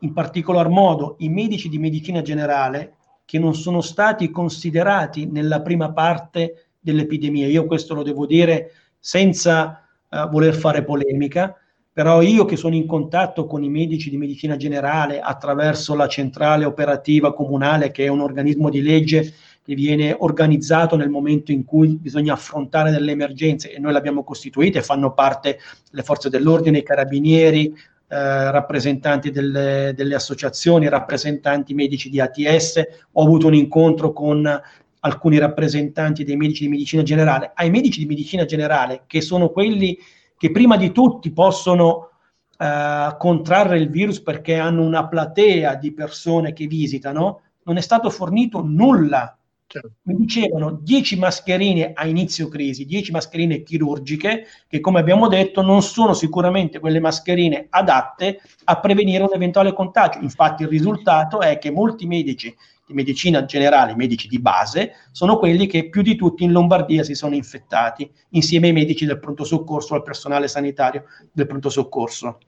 [0.00, 2.94] in particolar modo i medici di medicina generale
[3.24, 7.46] che non sono stati considerati nella prima parte dell'epidemia.
[7.46, 11.54] Io questo lo devo dire senza uh, voler fare polemica,
[11.92, 16.64] però io che sono in contatto con i medici di medicina generale attraverso la centrale
[16.64, 21.96] operativa comunale, che è un organismo di legge che viene organizzato nel momento in cui
[21.96, 25.58] bisogna affrontare delle emergenze e noi l'abbiamo costituita e fanno parte
[25.90, 27.74] le forze dell'ordine, i carabinieri,
[28.10, 32.82] eh, rappresentanti delle, delle, associazioni, rappresentanti medici di ATS,
[33.12, 34.60] ho avuto un incontro con
[35.00, 39.98] alcuni rappresentanti dei medici di medicina generale, ai medici di medicina generale che sono quelli
[40.36, 42.10] che prima di tutti possono
[42.58, 48.10] eh, contrarre il virus perché hanno una platea di persone che visitano, non è stato
[48.10, 49.37] fornito nulla
[49.70, 49.92] Certo.
[50.04, 55.82] Mi dicevano 10 mascherine a inizio crisi, 10 mascherine chirurgiche, che come abbiamo detto non
[55.82, 60.20] sono sicuramente quelle mascherine adatte a prevenire un eventuale contagio.
[60.20, 62.56] Infatti il risultato è che molti medici
[62.86, 67.14] di medicina generale, medici di base, sono quelli che più di tutti in Lombardia si
[67.14, 72.38] sono infettati, insieme ai medici del pronto soccorso, al personale sanitario del pronto soccorso.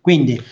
[0.00, 0.42] Quindi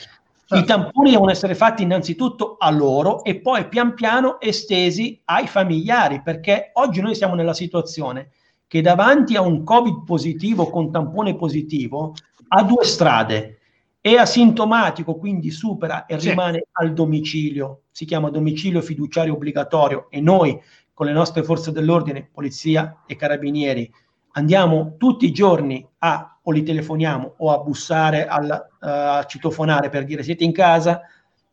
[0.48, 6.22] i tamponi devono essere fatti innanzitutto a loro e poi pian piano estesi ai familiari,
[6.22, 8.30] perché oggi noi siamo nella situazione
[8.68, 12.14] che davanti a un Covid positivo con tampone positivo
[12.48, 13.58] ha due strade.
[14.00, 16.28] È asintomatico, quindi supera e sì.
[16.28, 20.60] rimane al domicilio, si chiama domicilio fiduciario obbligatorio e noi
[20.92, 23.92] con le nostre forze dell'ordine, polizia e carabinieri,
[24.32, 29.88] andiamo tutti i giorni a o li telefoniamo o a bussare, al, uh, a citofonare
[29.88, 31.02] per dire siete in casa,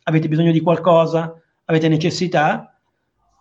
[0.03, 1.33] avete bisogno di qualcosa,
[1.65, 2.77] avete necessità,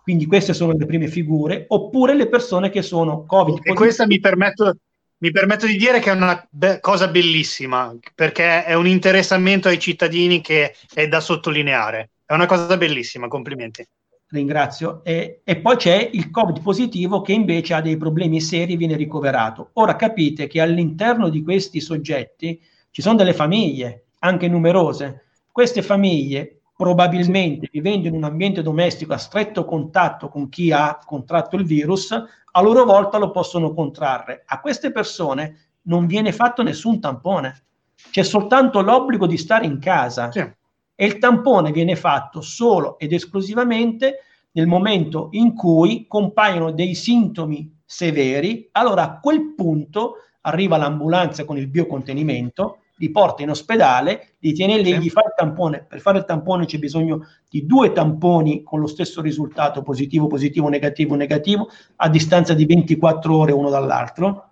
[0.01, 3.59] quindi queste sono le prime figure, oppure le persone che sono Covid.
[3.61, 4.77] E questa mi permetto,
[5.19, 9.79] mi permetto di dire che è una be- cosa bellissima, perché è un interessamento ai
[9.79, 12.09] cittadini che è da sottolineare.
[12.25, 13.85] È una cosa bellissima, complimenti
[14.33, 15.03] ringrazio.
[15.03, 18.95] E, e, poi c'è il Covid positivo che invece ha dei problemi seri e viene
[18.95, 19.69] ricoverato.
[19.73, 22.59] Ora capite che all'interno di questi soggetti
[22.89, 25.25] ci sono delle famiglie, anche numerose.
[25.51, 31.55] Queste famiglie probabilmente vivendo in un ambiente domestico a stretto contatto con chi ha contratto
[31.55, 34.43] il virus, a loro volta lo possono contrarre.
[34.45, 37.65] A queste persone non viene fatto nessun tampone,
[38.09, 40.31] c'è soltanto l'obbligo di stare in casa.
[40.31, 40.61] Sì
[40.95, 44.19] e il tampone viene fatto solo ed esclusivamente
[44.51, 51.57] nel momento in cui compaiono dei sintomi severi, allora a quel punto arriva l'ambulanza con
[51.57, 55.85] il biocontenimento, li porta in ospedale, li tiene lì, gli fa il tampone.
[55.87, 60.69] Per fare il tampone c'è bisogno di due tamponi con lo stesso risultato, positivo, positivo,
[60.69, 64.49] negativo, negativo, a distanza di 24 ore uno dall'altro.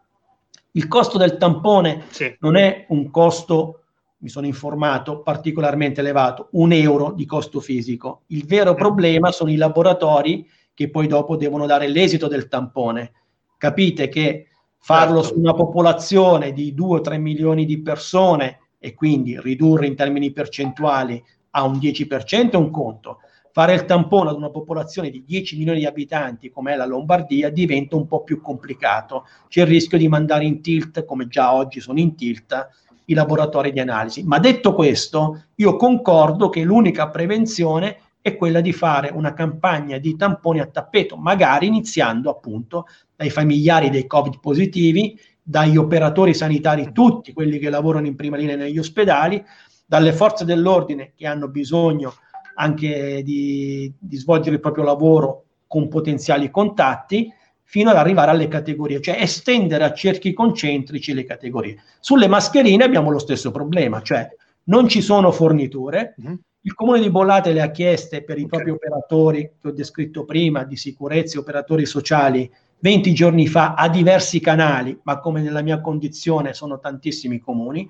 [0.71, 2.35] Il costo del tampone sì.
[2.39, 3.80] non è un costo
[4.21, 8.21] mi sono informato, particolarmente elevato, un euro di costo fisico.
[8.27, 13.11] Il vero problema sono i laboratori che poi dopo devono dare l'esito del tampone.
[13.57, 14.47] Capite che
[14.77, 15.35] farlo certo.
[15.35, 21.63] su una popolazione di 2-3 milioni di persone e quindi ridurre in termini percentuali a
[21.63, 23.19] un 10% è un conto.
[23.51, 27.49] Fare il tampone ad una popolazione di 10 milioni di abitanti come è la Lombardia
[27.49, 29.25] diventa un po' più complicato.
[29.49, 32.69] C'è il rischio di mandare in tilt, come già oggi sono in tilt,
[33.11, 34.23] i laboratori di analisi.
[34.23, 40.15] Ma detto questo, io concordo che l'unica prevenzione è quella di fare una campagna di
[40.15, 42.85] tamponi a tappeto, magari iniziando appunto
[43.15, 48.55] dai familiari dei Covid positivi, dagli operatori sanitari, tutti quelli che lavorano in prima linea
[48.55, 49.43] negli ospedali,
[49.85, 52.13] dalle forze dell'ordine che hanno bisogno
[52.55, 57.33] anche di, di svolgere il proprio lavoro con potenziali contatti,
[57.71, 61.81] fino ad arrivare alle categorie, cioè estendere a cerchi concentrici le categorie.
[62.01, 64.27] Sulle mascherine abbiamo lo stesso problema, cioè
[64.65, 66.33] non ci sono forniture, mm-hmm.
[66.63, 68.49] il comune di Bollate le ha chieste per i okay.
[68.49, 73.87] propri operatori che ho descritto prima, di sicurezza e operatori sociali, 20 giorni fa a
[73.87, 77.89] diversi canali, ma come nella mia condizione sono tantissimi comuni,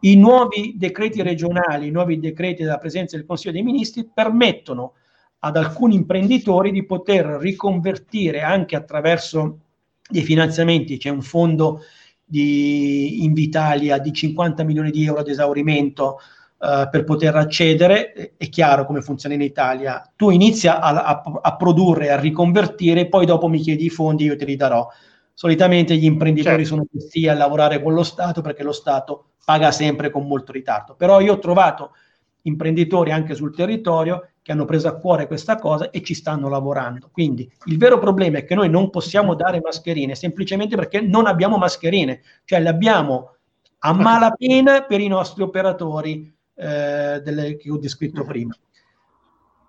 [0.00, 4.92] i nuovi decreti regionali, i nuovi decreti della presenza del Consiglio dei Ministri permettono
[5.40, 9.58] ad alcuni imprenditori di poter riconvertire anche attraverso
[10.08, 11.82] dei finanziamenti, c'è un fondo
[12.24, 16.18] di Invitalia di 50 milioni di euro ad esaurimento
[16.58, 21.56] uh, per poter accedere, è chiaro come funziona in Italia, tu inizi a, a, a,
[21.56, 24.86] produrre, a riconvertire, poi dopo mi chiedi i fondi, io te li darò.
[25.32, 26.68] Solitamente gli imprenditori certo.
[26.70, 30.96] sono questi a lavorare con lo Stato perché lo Stato paga sempre con molto ritardo.
[30.96, 31.92] Però io ho trovato
[32.42, 37.10] imprenditori anche sul territorio che hanno preso a cuore questa cosa e ci stanno lavorando.
[37.12, 41.58] Quindi il vero problema è che noi non possiamo dare mascherine semplicemente perché non abbiamo
[41.58, 43.34] mascherine, cioè le abbiamo
[43.80, 48.56] a malapena per i nostri operatori eh, delle, che ho descritto prima.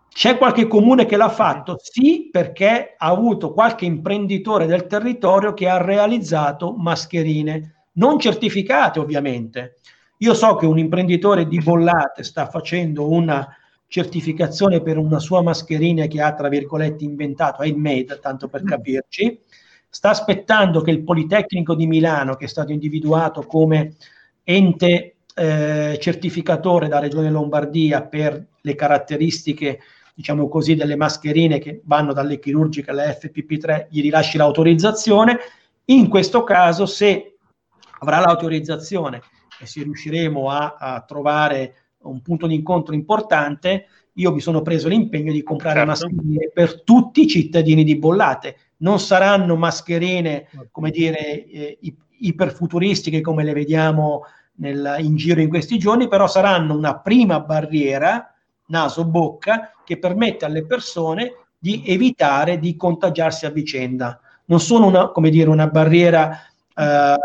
[0.07, 1.77] C'è qualche comune che l'ha fatto?
[1.81, 9.79] Sì, perché ha avuto qualche imprenditore del territorio che ha realizzato mascherine non certificate ovviamente.
[10.19, 13.45] Io so che un imprenditore di bollate sta facendo una
[13.89, 18.61] certificazione per una sua mascherina che ha, tra virgolette, inventato, è il made, tanto per
[18.61, 18.67] mm.
[18.67, 19.39] capirci,
[19.89, 23.95] sta aspettando che il Politecnico di Milano, che è stato individuato come
[24.43, 29.79] ente eh, certificatore da Regione Lombardia per le caratteristiche,
[30.13, 35.39] diciamo così, delle mascherine che vanno dalle chirurgiche alla FPP3, gli rilasci l'autorizzazione.
[35.85, 37.37] In questo caso, se
[38.01, 39.21] avrà l'autorizzazione
[39.59, 44.87] e se riusciremo a, a, trovare un punto di incontro importante, io mi sono preso
[44.87, 45.91] l'impegno di comprare certo.
[45.91, 48.57] mascherine per tutti i cittadini di Bollate.
[48.77, 51.79] Non saranno mascherine, come dire, eh,
[52.19, 54.23] iperfuturistiche come le vediamo
[54.55, 58.33] nel, in giro in questi giorni, però saranno una prima barriera
[58.67, 64.19] naso-bocca che permette alle persone di evitare di contagiarsi a vicenda.
[64.45, 66.31] Non sono una, come dire, una barriera
[66.75, 67.15] eh,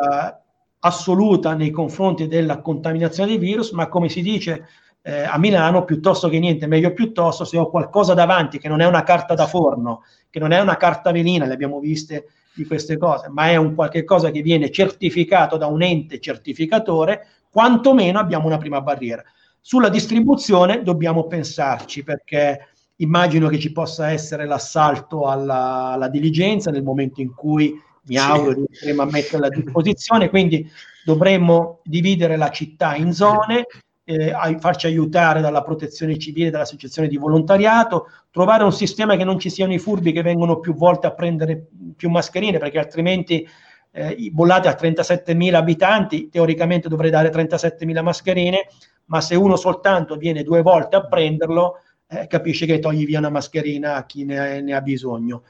[0.87, 4.68] assoluta nei confronti della contaminazione di virus, ma come si dice
[5.03, 8.87] eh, a Milano, piuttosto che niente, meglio piuttosto, se ho qualcosa davanti che non è
[8.87, 12.99] una carta da forno, che non è una carta velina, le abbiamo viste di queste
[12.99, 18.47] cose, ma è un qualche cosa che viene certificato da un ente certificatore, quantomeno abbiamo
[18.47, 19.22] una prima barriera.
[19.61, 26.82] Sulla distribuzione dobbiamo pensarci perché immagino che ci possa essere l'assalto alla, alla diligenza nel
[26.82, 27.74] momento in cui
[28.07, 28.65] mi auguro sì.
[28.67, 30.71] riusciremo a metterla a disposizione, quindi
[31.05, 33.67] dovremmo dividere la città in zone,
[34.05, 39.51] eh, farci aiutare dalla protezione civile, dall'associazione di volontariato, trovare un sistema che non ci
[39.51, 43.47] siano i furbi che vengono più volte a prendere più mascherine, perché altrimenti
[43.93, 48.67] eh, i bollati a 37.000 abitanti, teoricamente dovrei dare 37.000 mascherine,
[49.07, 53.31] ma se uno soltanto viene due volte a prenderlo, eh, capisce che togli via una
[53.31, 55.45] mascherina a chi ne, ne ha bisogno.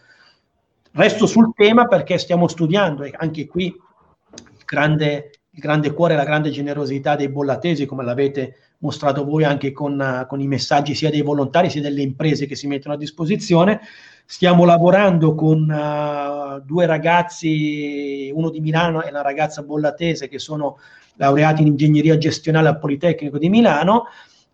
[0.97, 6.23] Resto sul tema perché stiamo studiando e anche qui il grande, il grande cuore la
[6.23, 11.23] grande generosità dei bollatesi, come l'avete mostrato voi anche con, con, i messaggi sia dei
[11.23, 13.81] volontari sia delle imprese che si mettono a disposizione.
[14.25, 20.79] Stiamo lavorando con uh, due ragazzi, uno di Milano e una ragazza bollatese che sono
[21.17, 24.05] laureati in ingegneria gestionale al Politecnico di Milano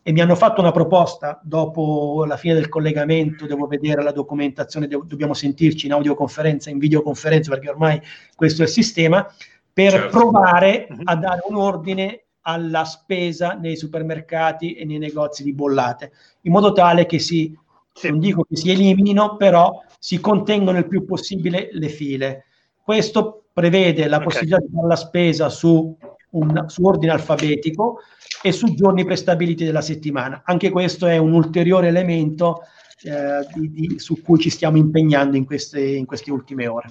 [0.03, 4.87] e mi hanno fatto una proposta dopo la fine del collegamento, devo vedere la documentazione,
[4.87, 8.01] devo, dobbiamo sentirci in audioconferenza, in videoconferenza, perché ormai
[8.35, 9.27] questo è il sistema,
[9.73, 10.19] per certo.
[10.19, 11.01] provare mhm.
[11.05, 16.73] a dare un ordine alla spesa nei supermercati e nei negozi di bollate, in modo
[16.73, 17.57] tale che si,
[17.93, 18.09] sì.
[18.09, 22.45] non dico che si eliminino, però si contengono il più possibile le file.
[22.83, 24.27] Questo prevede la okay.
[24.27, 25.97] possibilità di fare la spesa su,
[26.31, 27.99] un, su ordine alfabetico,
[28.43, 30.43] e su giorni prestabiliti della settimana.
[30.45, 32.63] Anche questo è un ulteriore elemento
[33.03, 36.91] eh, di, di, su cui ci stiamo impegnando in queste, in queste ultime ore.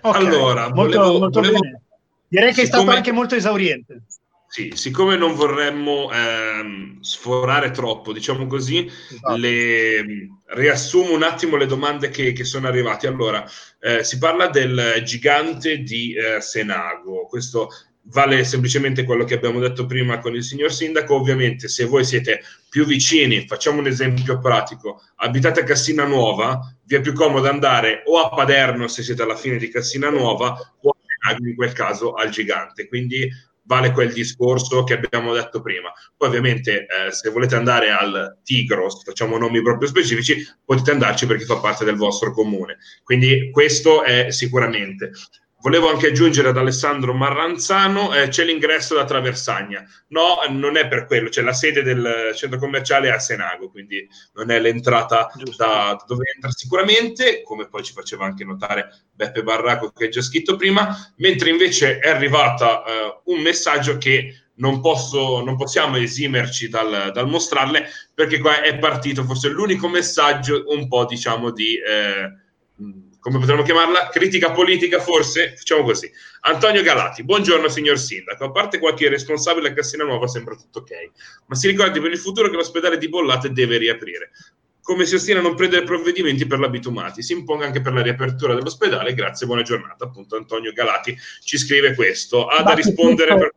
[0.00, 0.26] Okay.
[0.26, 1.58] Allora, molto, volevo, molto volevo...
[2.28, 2.82] direi che siccome...
[2.82, 4.02] è stato anche molto esauriente.
[4.54, 9.36] Sì, siccome non vorremmo ehm, sforare troppo, diciamo così, esatto.
[9.36, 13.08] le, riassumo un attimo le domande che, che sono arrivate.
[13.08, 13.44] Allora,
[13.80, 17.68] eh, si parla del gigante di eh, Senago, questo
[18.04, 21.14] vale semplicemente quello che abbiamo detto prima con il signor sindaco.
[21.14, 26.96] Ovviamente, se voi siete più vicini, facciamo un esempio pratico, abitate a Cassina Nuova, vi
[26.96, 30.96] è più comodo andare o a Paderno se siete alla fine di Cassina Nuova o
[31.38, 32.86] in quel caso al gigante.
[32.86, 33.28] Quindi
[33.66, 35.92] vale quel discorso che abbiamo detto prima.
[36.16, 41.44] Poi ovviamente eh, se volete andare al Tigros, facciamo nomi proprio specifici, potete andarci perché
[41.44, 42.78] fa parte del vostro comune.
[43.02, 45.12] Quindi questo è sicuramente.
[45.64, 49.82] Volevo anche aggiungere ad Alessandro Marranzano, eh, c'è l'ingresso da Traversagna.
[50.08, 54.50] No, non è per quello, c'è la sede del centro commerciale a Senago, quindi non
[54.50, 59.90] è l'entrata da, da, dove entra sicuramente, come poi ci faceva anche notare Beppe Barraco
[59.90, 65.42] che ha già scritto prima, mentre invece è arrivata eh, un messaggio che non, posso,
[65.42, 71.06] non possiamo esimerci dal, dal, mostrarle, perché qua è partito forse l'unico messaggio un po'
[71.06, 71.78] diciamo di...
[71.78, 72.42] Eh,
[73.24, 75.54] come potremmo chiamarla, critica politica forse?
[75.56, 76.12] Facciamo così.
[76.40, 80.90] Antonio Galati, buongiorno signor Sindaco, a parte qualche responsabile a Cassina Nuova sembra tutto ok,
[81.46, 84.30] ma si ricordi per il futuro che l'ospedale di Bollate deve riaprire.
[84.82, 87.22] Come si ostina a non prendere provvedimenti per l'abitumati?
[87.22, 89.14] Si imponga anche per la riapertura dell'ospedale.
[89.14, 90.04] Grazie, buona giornata.
[90.04, 92.46] Appunto, Antonio Galati ci scrive questo.
[92.46, 93.54] Ha da rispondere per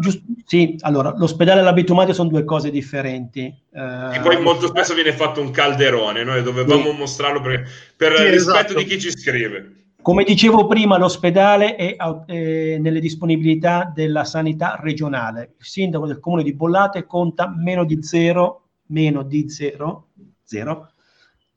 [0.00, 3.52] Giusto, sì, allora, l'ospedale e l'abitumate sono due cose differenti.
[3.72, 6.96] Eh, e poi molto spesso viene fatto un calderone, noi dovevamo sì.
[6.96, 8.78] mostrarlo per, per sì, rispetto esatto.
[8.78, 9.72] di chi ci scrive.
[10.00, 15.54] Come dicevo prima, l'ospedale è, è, nelle disponibilità della sanità regionale.
[15.58, 20.10] Il sindaco del comune di Bollate conta meno di zero, meno di zero,
[20.44, 20.92] zero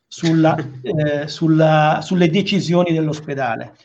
[0.07, 3.75] sulla, eh, sulla, sulle decisioni dell'ospedale.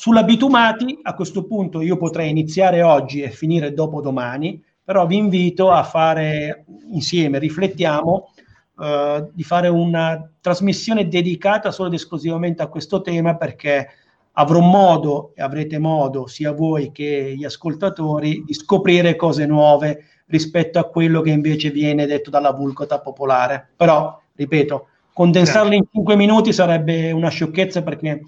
[0.00, 5.70] Sulla bitumati, a questo punto io potrei iniziare oggi e finire dopodomani, però vi invito
[5.70, 8.32] a fare insieme, riflettiamo,
[8.80, 13.88] eh, di fare una trasmissione dedicata solo ed esclusivamente a questo tema perché
[14.32, 20.78] avrò modo e avrete modo sia voi che gli ascoltatori di scoprire cose nuove rispetto
[20.78, 23.68] a quello che invece viene detto dalla vulcota popolare.
[23.76, 28.22] Però, ripeto, condensarlo in cinque minuti sarebbe una sciocchezza perché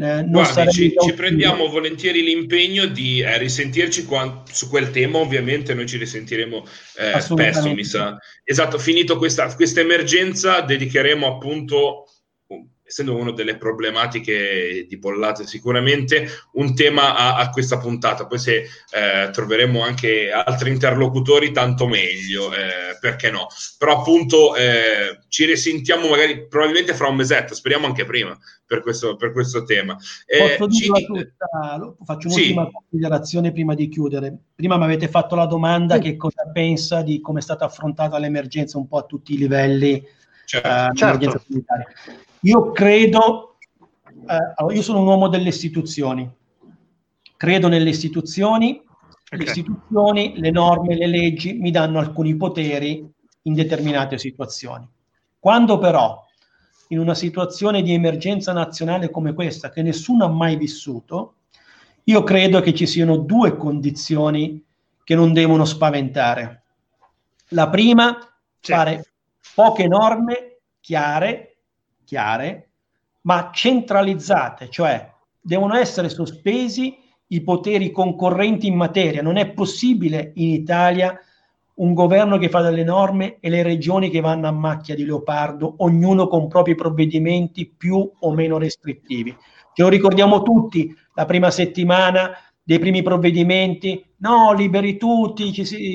[0.00, 5.74] eh, Guardi, ci, ci, prendiamo volentieri l'impegno di eh, risentirci qua, su quel tema, ovviamente
[5.74, 6.66] noi ci risentiremo
[6.96, 8.16] eh, spesso, mi sa.
[8.44, 12.04] Esatto, finito questa, questa emergenza, dedicheremo appunto
[12.88, 18.26] essendo una delle problematiche di Pollate sicuramente, un tema a, a questa puntata.
[18.26, 18.56] Poi se
[18.90, 23.46] eh, troveremo anche altri interlocutori, tanto meglio, eh, perché no?
[23.76, 29.16] Però appunto eh, ci risentiamo magari probabilmente fra un mesetto, speriamo anche prima per questo,
[29.16, 29.94] per questo tema.
[30.24, 30.86] Eh, ci...
[30.86, 32.70] tutta, faccio un'ultima sì.
[32.72, 34.34] considerazione prima di chiudere.
[34.54, 36.00] Prima mi avete fatto la domanda sì.
[36.00, 40.02] che cosa pensa di come è stata affrontata l'emergenza un po' a tutti i livelli.
[40.46, 41.44] Certo, uh, certo.
[42.42, 43.56] Io credo,
[44.26, 46.30] eh, io sono un uomo delle istituzioni,
[47.36, 49.38] credo nelle istituzioni, okay.
[49.38, 53.06] le istituzioni, le norme, le leggi mi danno alcuni poteri
[53.42, 54.88] in determinate situazioni.
[55.38, 56.24] Quando però
[56.88, 61.34] in una situazione di emergenza nazionale come questa, che nessuno ha mai vissuto,
[62.04, 64.64] io credo che ci siano due condizioni
[65.04, 66.62] che non devono spaventare.
[67.48, 68.18] La prima,
[68.60, 68.72] sì.
[68.72, 69.12] fare
[69.54, 71.57] poche norme chiare
[72.08, 72.70] chiare,
[73.22, 76.96] ma centralizzate, cioè devono essere sospesi
[77.26, 79.20] i poteri concorrenti in materia.
[79.20, 81.20] Non è possibile in Italia
[81.74, 85.74] un governo che fa delle norme e le regioni che vanno a macchia di leopardo,
[85.78, 89.36] ognuno con propri provvedimenti più o meno restrittivi.
[89.74, 92.30] Ce lo ricordiamo tutti, la prima settimana
[92.62, 95.52] dei primi provvedimenti, no, liberi tutti,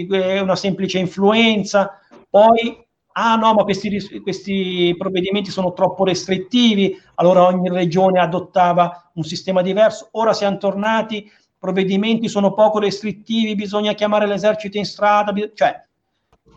[0.09, 1.99] è una semplice influenza,
[2.30, 2.83] poi
[3.14, 9.61] ah no, ma questi, questi, provvedimenti sono troppo restrittivi, allora ogni regione adottava un sistema
[9.61, 15.82] diverso, ora siamo tornati, provvedimenti sono poco restrittivi, bisogna chiamare l'esercito in strada, cioè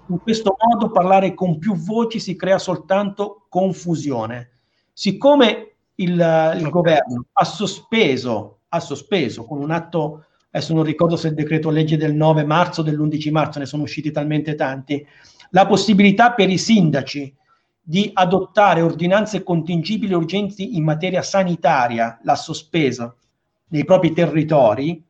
[0.08, 4.50] in questo modo parlare con più voci si crea soltanto confusione.
[4.92, 11.28] Siccome il, il governo ha sospeso, ha sospeso con un atto, adesso non ricordo se
[11.28, 15.06] il decreto legge del 9 marzo o dell'11 marzo, ne sono usciti talmente tanti,
[15.50, 17.34] la possibilità per i sindaci
[17.80, 23.14] di adottare ordinanze contingibili urgenti in materia sanitaria, l'ha sospesa
[23.68, 25.02] nei propri territori,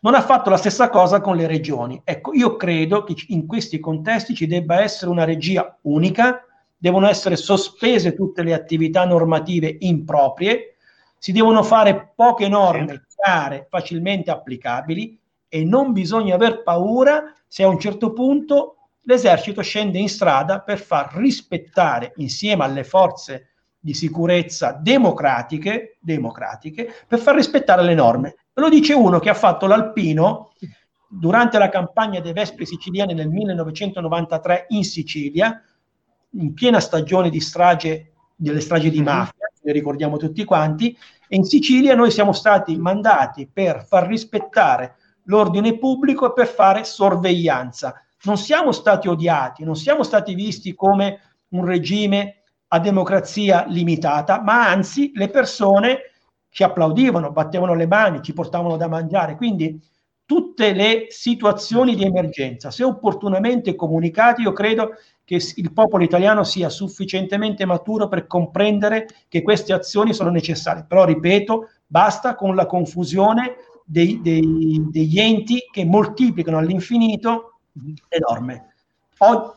[0.00, 2.00] non ha fatto la stessa cosa con le regioni.
[2.04, 6.44] Ecco, io credo che in questi contesti ci debba essere una regia unica,
[6.76, 10.76] devono essere sospese tutte le attività normative improprie,
[11.18, 15.18] si devono fare poche norme chiare, facilmente applicabili
[15.48, 18.77] e non bisogna aver paura se a un certo punto
[19.08, 23.48] l'esercito scende in strada per far rispettare insieme alle forze
[23.80, 28.34] di sicurezza democratiche, democratiche per far rispettare le norme.
[28.52, 30.52] Lo dice uno che ha fatto l'alpino
[31.08, 35.62] durante la campagna dei Vespri siciliani nel 1993 in Sicilia,
[36.32, 39.04] in piena stagione di strage, delle stragi di mhm.
[39.04, 40.96] mafia, le ricordiamo tutti quanti,
[41.30, 46.84] E in Sicilia noi siamo stati mandati per far rispettare l'ordine pubblico e per fare
[46.84, 48.02] sorveglianza.
[48.24, 51.20] Non siamo stati odiati, non siamo stati visti come
[51.50, 55.98] un regime a democrazia limitata, ma anzi le persone
[56.50, 59.36] ci applaudivano, battevano le mani, ci portavano da mangiare.
[59.36, 59.80] Quindi
[60.24, 64.90] tutte le situazioni di emergenza, se opportunamente comunicate, io credo
[65.24, 70.84] che il popolo italiano sia sufficientemente maturo per comprendere che queste azioni sono necessarie.
[70.86, 77.57] Però, ripeto, basta con la confusione dei, dei, degli enti che moltiplicano all'infinito
[78.08, 78.74] le norme.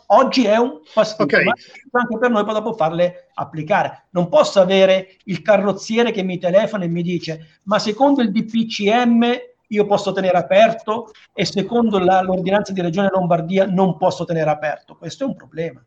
[0.08, 1.44] oggi è un fastidio, okay.
[1.92, 4.06] ma anche per noi poi dopo farle applicare.
[4.12, 9.50] Non posso avere il carrozziere che mi telefona e mi dice ma secondo il DPCM
[9.68, 14.96] io posso tenere aperto e secondo la, l'ordinanza di Regione Lombardia non posso tenere aperto.
[14.96, 15.84] Questo è un problema.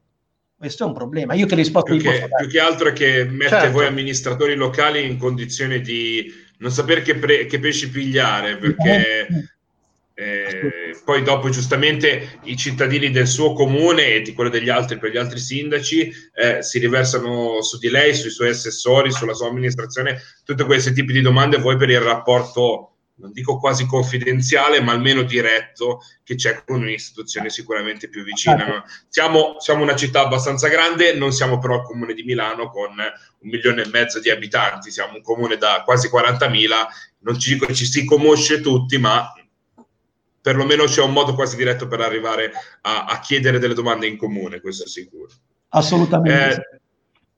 [0.56, 1.35] Questo è un problema.
[1.35, 3.73] Io che risposta più che, più che altro è che mette certo.
[3.73, 9.27] voi amministratori locali in condizione di non sapere che, pre- che pesci pigliare, perché
[10.16, 15.10] eh, poi dopo giustamente i cittadini del suo comune e di quello degli altri per
[15.10, 20.22] gli altri sindaci eh, si riversano su di lei, sui suoi assessori, sulla sua amministrazione,
[20.44, 25.22] tutti questi tipi di domande voi per il rapporto non dico quasi confidenziale, ma almeno
[25.22, 28.66] diretto che c'è con un'istituzione sicuramente più vicina.
[28.66, 28.84] No?
[29.08, 33.48] Siamo, siamo, una città abbastanza grande, non siamo però il comune di Milano con un
[33.48, 36.68] milione e mezzo di abitanti, siamo un comune da quasi 40.000,
[37.20, 39.32] non ci dico che ci si conosce tutti, ma
[40.44, 42.52] perlomeno c'è un modo quasi diretto per arrivare
[42.82, 45.32] a, a chiedere delle domande in comune, questo è sicuro.
[45.70, 46.52] Assolutamente.
[46.52, 46.80] Eh,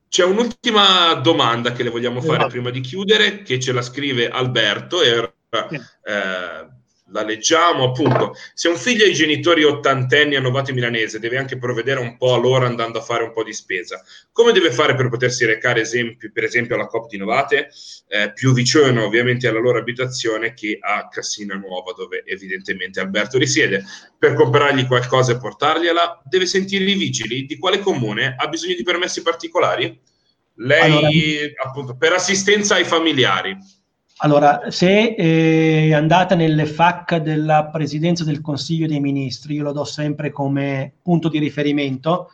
[0.08, 2.50] c'è un'ultima domanda che le vogliamo fare esatto.
[2.50, 6.68] prima di chiudere, che ce la scrive Alberto e eh,
[7.10, 8.34] la leggiamo appunto.
[8.54, 12.34] Se un figlio ha i genitori ottantenni a Novato Milanese deve anche provvedere un po'
[12.34, 14.02] a loro andando a fare un po' di spesa.
[14.32, 17.68] Come deve fare per potersi recare esempi, per esempio alla COP di Novate,
[18.08, 23.84] eh, più vicino ovviamente alla loro abitazione che a Cassina Nuova, dove evidentemente Alberto risiede.
[24.18, 27.46] Per comprargli qualcosa e portargliela, deve sentire i vigili.
[27.46, 29.98] Di quale comune ha bisogno di permessi particolari?
[30.58, 31.08] Lei, allora,
[31.64, 33.56] appunto, per assistenza ai familiari.
[34.20, 39.84] Allora, se è andata nelle FAC della Presidenza del Consiglio dei Ministri, io lo do
[39.84, 42.30] sempre come punto di riferimento,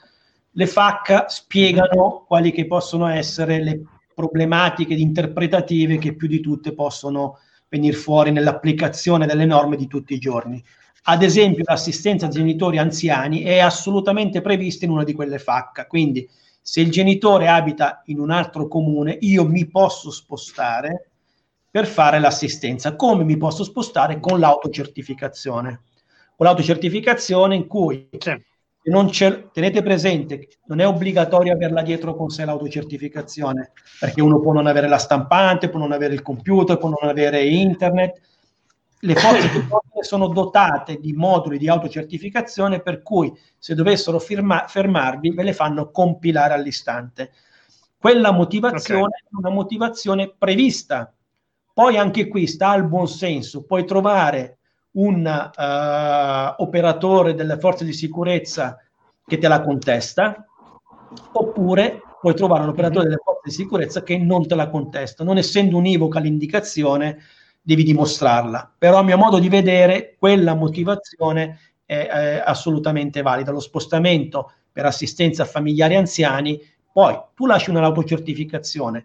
[0.53, 3.83] le FAC spiegano quali che possono essere le
[4.15, 7.39] problematiche interpretative che più di tutte possono
[7.69, 10.63] venire fuori nell'applicazione delle norme di tutti i giorni.
[11.05, 16.29] Ad esempio, l'assistenza ai genitori anziani è assolutamente prevista in una di quelle FAC, quindi
[16.61, 21.09] se il genitore abita in un altro comune, io mi posso spostare
[21.73, 22.95] per fare l'assistenza.
[22.97, 24.21] Come mi posso spostare?
[24.21, 25.81] Con l'autocertificazione.
[26.37, 28.11] Con l'autocertificazione in cui
[28.85, 29.11] non
[29.53, 34.87] tenete presente, non è obbligatorio averla dietro con sé l'autocertificazione, perché uno può non avere
[34.87, 38.21] la stampante, può non avere il computer, può non avere internet.
[38.99, 45.31] Le forze dell'ordine sono dotate di moduli di autocertificazione per cui se dovessero firma- fermarvi
[45.31, 47.33] ve le fanno compilare all'istante.
[47.97, 49.23] Quella motivazione okay.
[49.23, 51.11] è una motivazione prevista
[51.75, 54.59] poi anche qui sta al buon senso, puoi trovare
[54.93, 58.79] un uh, operatore delle forze di sicurezza
[59.27, 60.47] che te la contesta,
[61.33, 65.25] oppure puoi trovare un operatore delle forze di sicurezza che non te la contesta.
[65.25, 67.19] Non essendo univoca l'indicazione,
[67.61, 68.75] devi dimostrarla.
[68.77, 73.51] Però a mio modo di vedere, quella motivazione è, è assolutamente valida.
[73.51, 76.61] Lo spostamento per assistenza a familiari anziani,
[76.93, 79.05] poi tu lasci un'autocertificazione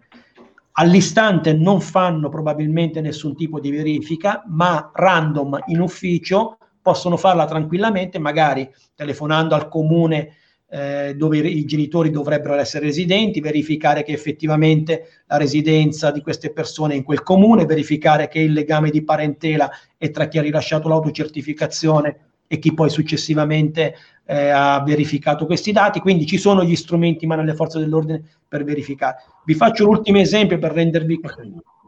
[0.78, 8.18] all'istante non fanno probabilmente nessun tipo di verifica, ma random in ufficio possono farla tranquillamente,
[8.18, 10.36] magari telefonando al comune
[10.70, 16.94] eh, dove i genitori dovrebbero essere residenti, verificare che effettivamente la residenza di queste persone
[16.94, 20.88] è in quel comune, verificare che il legame di parentela è tra chi ha rilasciato
[20.88, 23.94] l'autocertificazione e chi poi successivamente
[24.30, 28.22] eh, ha verificato questi dati, quindi ci sono gli strumenti in mano alle forze dell'ordine
[28.46, 29.22] per verificare.
[29.46, 31.18] Vi faccio l'ultimo esempio per rendervi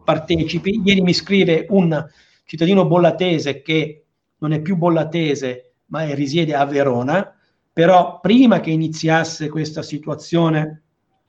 [0.02, 0.80] partecipi.
[0.82, 2.02] Ieri mi scrive un
[2.46, 4.04] cittadino bollatese che
[4.38, 7.30] non è più bollatese, ma è, risiede a Verona,
[7.70, 10.84] però prima che iniziasse questa situazione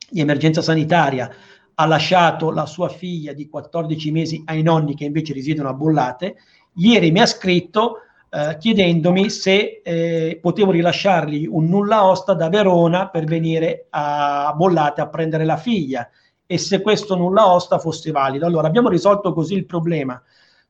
[0.08, 1.30] di emergenza sanitaria
[1.74, 6.36] ha lasciato la sua figlia di 14 mesi ai nonni che invece risiedono a Bollate.
[6.76, 7.98] Ieri mi ha scritto
[8.34, 15.02] eh, chiedendomi se eh, potevo rilasciargli un nulla osta da Verona per venire a Bollate
[15.02, 16.08] a prendere la figlia
[16.46, 18.46] e se questo nulla osta fosse valido.
[18.46, 20.18] Allora abbiamo risolto così il problema.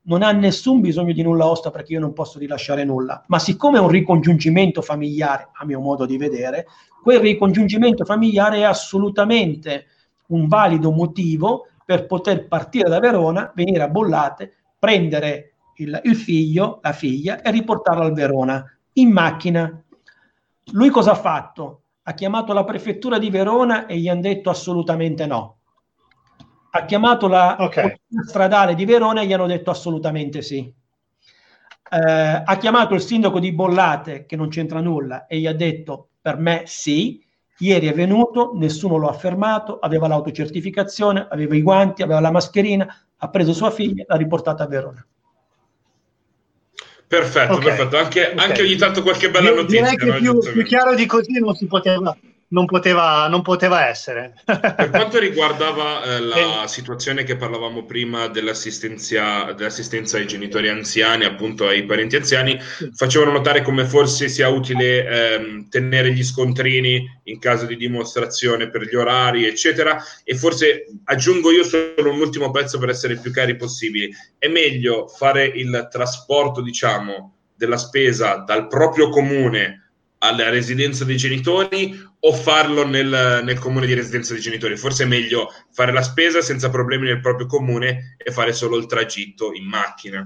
[0.07, 3.79] Non ha nessun bisogno di nulla osta perché io non posso rilasciare nulla, ma siccome
[3.79, 6.67] è un ricongiungimento familiare, a mio modo di vedere,
[7.01, 9.87] quel ricongiungimento familiare è assolutamente
[10.31, 16.81] un valido motivo per poter partire da Verona, venire a Bollate, prendere il, il figlio,
[16.83, 19.83] la figlia e riportarla al Verona in macchina.
[20.73, 21.83] Lui cosa ha fatto?
[22.03, 25.59] Ha chiamato la prefettura di Verona e gli hanno detto assolutamente no.
[26.71, 28.01] Ha chiamato la okay.
[28.27, 30.73] stradale di Verona e gli hanno detto assolutamente sì.
[31.91, 36.09] Eh, ha chiamato il sindaco di Bollate, che non c'entra nulla, e gli ha detto
[36.21, 37.23] per me sì.
[37.59, 42.93] Ieri è venuto, nessuno lo ha fermato, aveva l'autocertificazione, aveva i guanti, aveva la mascherina,
[43.19, 45.07] ha preso sua figlia e l'ha riportata a Verona.
[47.13, 47.65] Perfetto, okay.
[47.65, 47.99] perfetto.
[47.99, 48.47] Anche, okay.
[48.49, 49.83] anche, ogni tanto qualche bella notizia.
[49.83, 50.39] Direi che no?
[50.39, 52.17] più, più chiaro di così non si poteva
[52.53, 54.35] non poteva, non poteva essere.
[54.45, 61.67] per quanto riguardava eh, la situazione che parlavamo prima dell'assistenza, dell'assistenza, ai genitori anziani, appunto
[61.67, 62.59] ai parenti anziani,
[62.95, 68.83] facevano notare come forse sia utile ehm, tenere gli scontrini in caso di dimostrazione per
[68.83, 70.03] gli orari, eccetera.
[70.23, 74.11] E forse aggiungo io solo un ultimo pezzo per essere più cari possibili.
[74.39, 79.82] È meglio fare il trasporto, diciamo, della spesa dal proprio comune
[80.23, 84.77] alla residenza dei genitori o farlo nel, nel, comune di residenza dei genitori.
[84.77, 88.87] Forse è meglio fare la spesa senza problemi nel proprio comune e fare solo il
[88.87, 90.25] tragitto in macchina.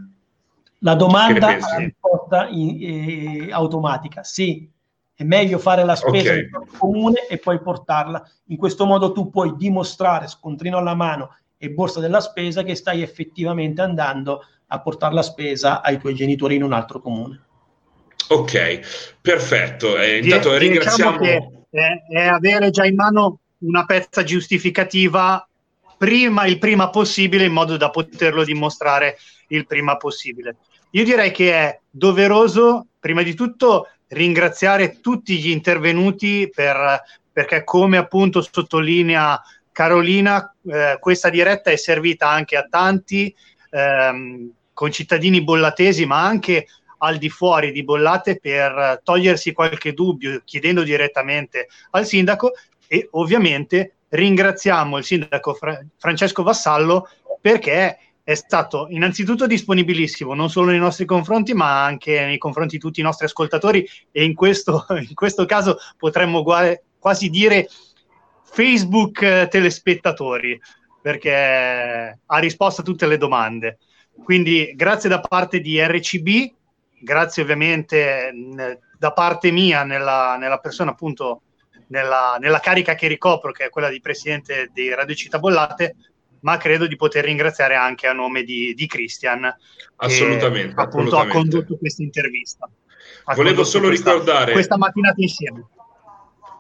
[0.80, 4.68] La domanda è la risposta in, eh, automatica, sì,
[5.14, 6.36] è meglio fare la spesa okay.
[6.36, 8.22] nel proprio comune e poi portarla.
[8.48, 13.00] In questo modo tu puoi dimostrare, scontrino alla mano e borsa della spesa, che stai
[13.00, 17.45] effettivamente andando a portare la spesa ai tuoi genitori in un altro comune.
[18.28, 19.98] Ok, perfetto.
[19.98, 21.18] Eh, intanto diciamo ringraziamo.
[21.18, 25.46] Che è, è avere già in mano una pezza giustificativa
[25.96, 30.56] prima, il prima possibile in modo da poterlo dimostrare il prima possibile.
[30.90, 37.96] Io direi che è doveroso, prima di tutto, ringraziare tutti gli intervenuti per, perché, come
[37.96, 39.40] appunto sottolinea
[39.72, 43.34] Carolina, eh, questa diretta è servita anche a tanti
[43.70, 46.66] ehm, concittadini bollatesi, ma anche
[46.98, 52.52] al di fuori di Bollate per togliersi qualche dubbio chiedendo direttamente al sindaco
[52.86, 57.08] e ovviamente ringraziamo il sindaco Fra- Francesco Vassallo
[57.40, 62.82] perché è stato innanzitutto disponibilissimo non solo nei nostri confronti ma anche nei confronti di
[62.82, 67.68] tutti i nostri ascoltatori e in questo, in questo caso potremmo guare, quasi dire
[68.42, 70.60] Facebook eh, telespettatori
[71.00, 73.78] perché ha risposto a tutte le domande.
[74.24, 76.55] Quindi grazie da parte di RCB
[76.98, 78.32] grazie ovviamente
[78.98, 81.42] da parte mia nella, nella persona appunto
[81.88, 85.94] nella, nella, carica che ricopro che è quella di presidente di Radio Città Bollate
[86.40, 89.54] ma credo di poter ringraziare anche a nome di, di Christian
[89.96, 91.30] assolutamente che, appunto assolutamente.
[91.30, 92.68] ha condotto questa intervista
[93.34, 95.66] volevo solo questa, ricordare questa mattinata insieme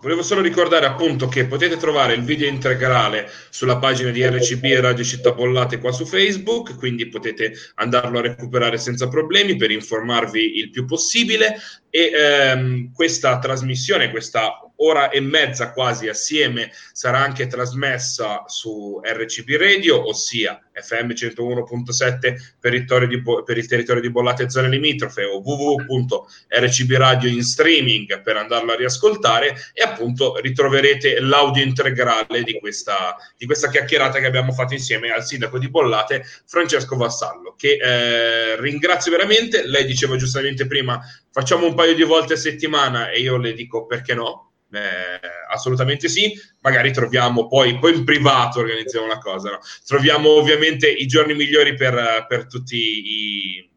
[0.00, 4.80] Volevo solo ricordare appunto che potete trovare il video integrale sulla pagina di RCB e
[4.80, 10.58] Radio Città Pollate qua su Facebook, quindi potete andarlo a recuperare senza problemi per informarvi
[10.58, 11.56] il più possibile.
[11.88, 19.56] E ehm, questa trasmissione, questa ora e mezza quasi assieme sarà anche trasmessa su RCB
[19.56, 25.24] Radio, ossia FM 101.7 per il, di, per il territorio di Bollate e zone limitrofe
[25.24, 32.58] o www.rcb radio in streaming per andarlo a riascoltare e appunto ritroverete l'audio integrale di
[32.58, 37.78] questa, di questa chiacchierata che abbiamo fatto insieme al sindaco di Bollate Francesco Vassallo che
[37.80, 41.00] eh, ringrazio veramente, lei diceva giustamente prima
[41.30, 45.20] facciamo un paio di volte a settimana e io le dico perché no eh,
[45.50, 49.58] assolutamente sì, magari troviamo poi, poi in privato organizziamo la cosa, no?
[49.86, 53.70] troviamo ovviamente i giorni migliori per, per tutti i,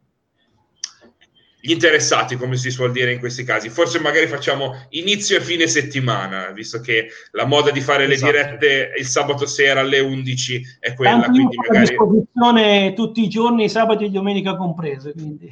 [1.62, 3.70] gli interessati, come si suol dire in questi casi.
[3.70, 8.32] Forse magari facciamo inizio e fine settimana, visto che la moda di fare esatto.
[8.32, 11.12] le dirette il sabato sera alle 11 è quella.
[11.12, 11.78] Tanto quindi magari...
[11.78, 15.12] a disposizione tutti i giorni, sabato e domenica comprese.
[15.12, 15.52] Quindi,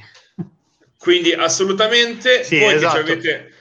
[0.97, 2.43] quindi assolutamente.
[2.43, 3.03] Sì, voi esatto.
[3.03, 3.51] che avete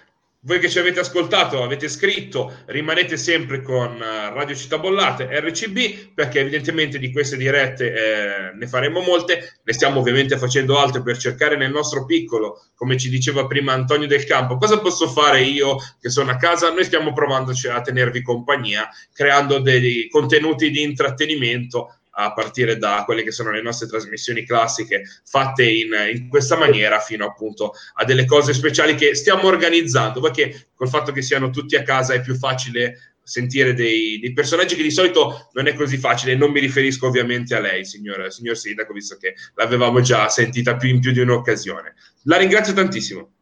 [0.47, 6.13] voi che ci avete ascoltato, avete scritto, rimanete sempre con eh, Radio Città Bollate, RCB,
[6.15, 11.19] perché evidentemente di queste dirette eh, ne faremo molte, ne stiamo ovviamente facendo altre per
[11.19, 15.79] cercare nel nostro piccolo, come ci diceva prima Antonio del Campo, cosa posso fare io
[16.01, 16.73] che sono a casa?
[16.73, 23.23] Noi stiamo provando a tenervi compagnia, creando dei contenuti di intrattenimento a partire da quelle
[23.23, 28.25] che sono le nostre trasmissioni classiche fatte in, in, questa maniera fino appunto a delle
[28.25, 32.35] cose speciali che stiamo organizzando perché col fatto che siano tutti a casa è più
[32.35, 36.37] facile sentire dei, dei personaggi che di solito non è così facile.
[36.37, 40.89] Non mi riferisco ovviamente a lei signor, signor Sindaco visto che l'avevamo già sentita più
[40.89, 41.95] in più di un'occasione.
[42.23, 43.33] La ringrazio tantissimo.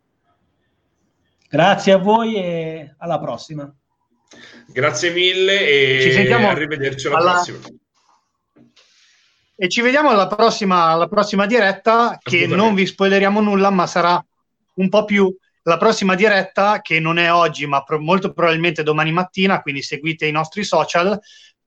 [1.49, 3.73] Grazie a voi e alla prossima.
[4.67, 7.33] Grazie mille e ci sentiamo arrivederci alla, alla...
[7.33, 7.59] prossima
[9.57, 14.25] E ci vediamo alla prossima, alla prossima diretta, che non vi spoileriamo nulla, ma sarà
[14.75, 19.13] un po' più la prossima diretta, che non è oggi, ma pro- molto probabilmente domani
[19.13, 21.19] mattina, quindi seguite i nostri social,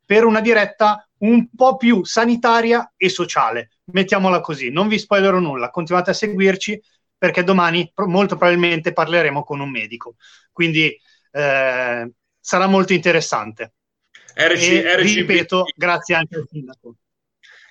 [0.05, 3.71] per una diretta un po' più sanitaria e sociale.
[3.85, 6.81] Mettiamola così, non vi spoilerò nulla, continuate a seguirci
[7.17, 10.15] perché domani pro- molto probabilmente parleremo con un medico.
[10.51, 10.95] Quindi
[11.31, 13.73] eh, sarà molto interessante.
[14.33, 15.73] RC, e RC, ripeto, RC.
[15.75, 16.95] grazie anche al sindaco.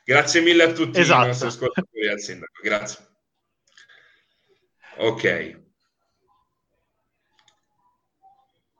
[0.07, 1.25] Grazie mille a tutti esatto.
[1.25, 2.61] i nostri ascoltatori al sindaco.
[2.63, 3.07] Grazie.
[4.99, 5.65] Ok.